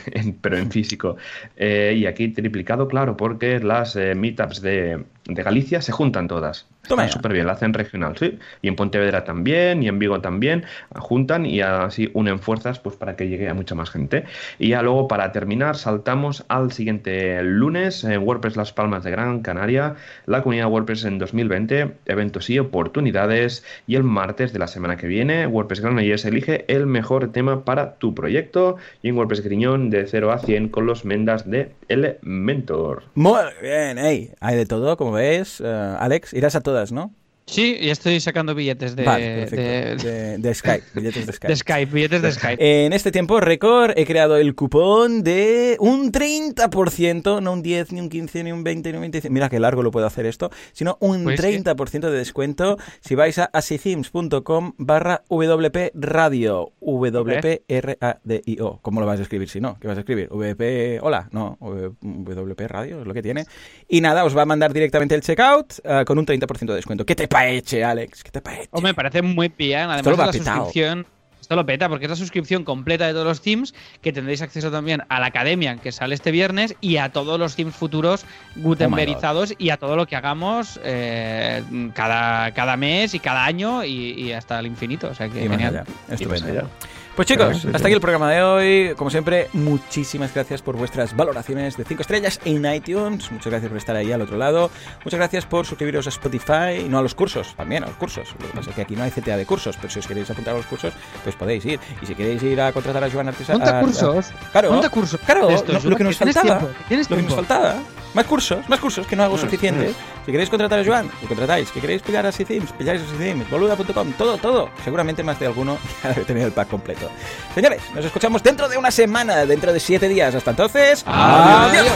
[0.42, 1.16] pero en físico.
[1.56, 6.66] Eh, y aquí triplicado, claro, porque las eh, meetups de, de, Galicia se juntan todas.
[6.88, 8.38] Está súper bien, la hacen regional, sí.
[8.62, 10.64] Y en Pontevedra también, y en Vigo también,
[10.94, 14.24] juntan y así unen fuerzas pues para que llegue a mucha más gente.
[14.58, 19.40] Y ya luego, para terminar, saltamos al siguiente lunes en WordPress Las Palmas de Gran
[19.42, 23.64] Canaria, la comunidad WordPress en 2020, eventos y oportunidades.
[23.86, 27.96] Y el martes de la semana que viene, WordPress Granollers elige el mejor tema para
[27.96, 28.76] tu proyecto.
[29.02, 33.04] Y en WordPress Griñón, de 0 a 100 con los mendas de Elementor.
[33.14, 35.62] Muy bien, hey, hay de todo, como ves.
[35.64, 36.60] Eh, Alex, irás a
[36.92, 37.12] ¿no?
[37.48, 40.82] Sí, y estoy sacando billetes de, de, Skype.
[40.94, 41.48] Billetes de Skype.
[41.48, 42.86] De Skype, billetes de Skype.
[42.86, 48.00] En este tiempo récord he creado el cupón de un 30%, no un 10, ni
[48.00, 49.32] un 15, ni un 20, ni un 25.
[49.32, 53.38] Mira qué largo lo puedo hacer esto, sino un 30% pues de descuento si vais
[53.38, 56.72] a asicims.com barra WP Radio.
[56.80, 58.80] W-P-R-A-D-I-O.
[58.82, 59.78] ¿Cómo lo vas a escribir si no?
[59.78, 60.28] ¿Qué vas a escribir?
[60.30, 61.28] ¿WP Hola?
[61.30, 63.46] No, WP Radio es lo que tiene.
[63.88, 67.06] Y nada, os va a mandar directamente el checkout uh, con un 30% de descuento.
[67.06, 68.24] ¿Qué te paeche, Alex?
[68.24, 68.68] ¿Qué te paeche?
[68.70, 69.90] O me parece muy bien.
[69.90, 71.06] Además, la suscripción.
[71.40, 73.72] Esto lo peta porque es la suscripción completa de todos los teams
[74.02, 77.54] que tendréis acceso también a la academia que sale este viernes y a todos los
[77.54, 78.24] teams futuros
[78.56, 81.62] gutenbergizados y a todo lo que hagamos eh,
[81.94, 85.08] cada, cada mes y cada año y, hasta el infinito.
[85.08, 85.84] O sea que genial.
[86.10, 86.68] Estupendo.
[87.16, 88.94] Pues chicos, hasta aquí el programa de hoy.
[88.94, 93.32] Como siempre, muchísimas gracias por vuestras valoraciones de 5 estrellas en iTunes.
[93.32, 94.70] Muchas gracias por estar ahí al otro lado.
[95.02, 98.34] Muchas gracias por suscribiros a Spotify, no a los cursos, también a los cursos.
[98.38, 100.30] Lo que pasa es que aquí no hay CTA de cursos, pero si os queréis
[100.30, 100.92] apuntar a los cursos,
[101.24, 101.80] pues podéis ir.
[102.02, 103.60] Y si queréis ir a contratar a Joan Artesano...
[103.60, 104.34] ¿Cuántos cursos?
[104.52, 105.20] Claro, ¿Cuántos cursos?
[105.24, 106.68] Claro, lo, que nos faltaba.
[106.90, 107.76] Lo que nos faltaba.
[108.16, 109.94] Más cursos, más cursos, que no hago suficientes.
[110.24, 111.68] Si queréis contratar a Joan, lo contratáis.
[111.68, 114.70] Si queréis pillar a Sithemes, pilláis a boluda.com, todo, todo.
[114.82, 117.10] Seguramente más de alguno ya debe tener el pack completo.
[117.54, 120.34] Señores, nos escuchamos dentro de una semana, dentro de siete días.
[120.34, 121.92] Hasta entonces, adiós.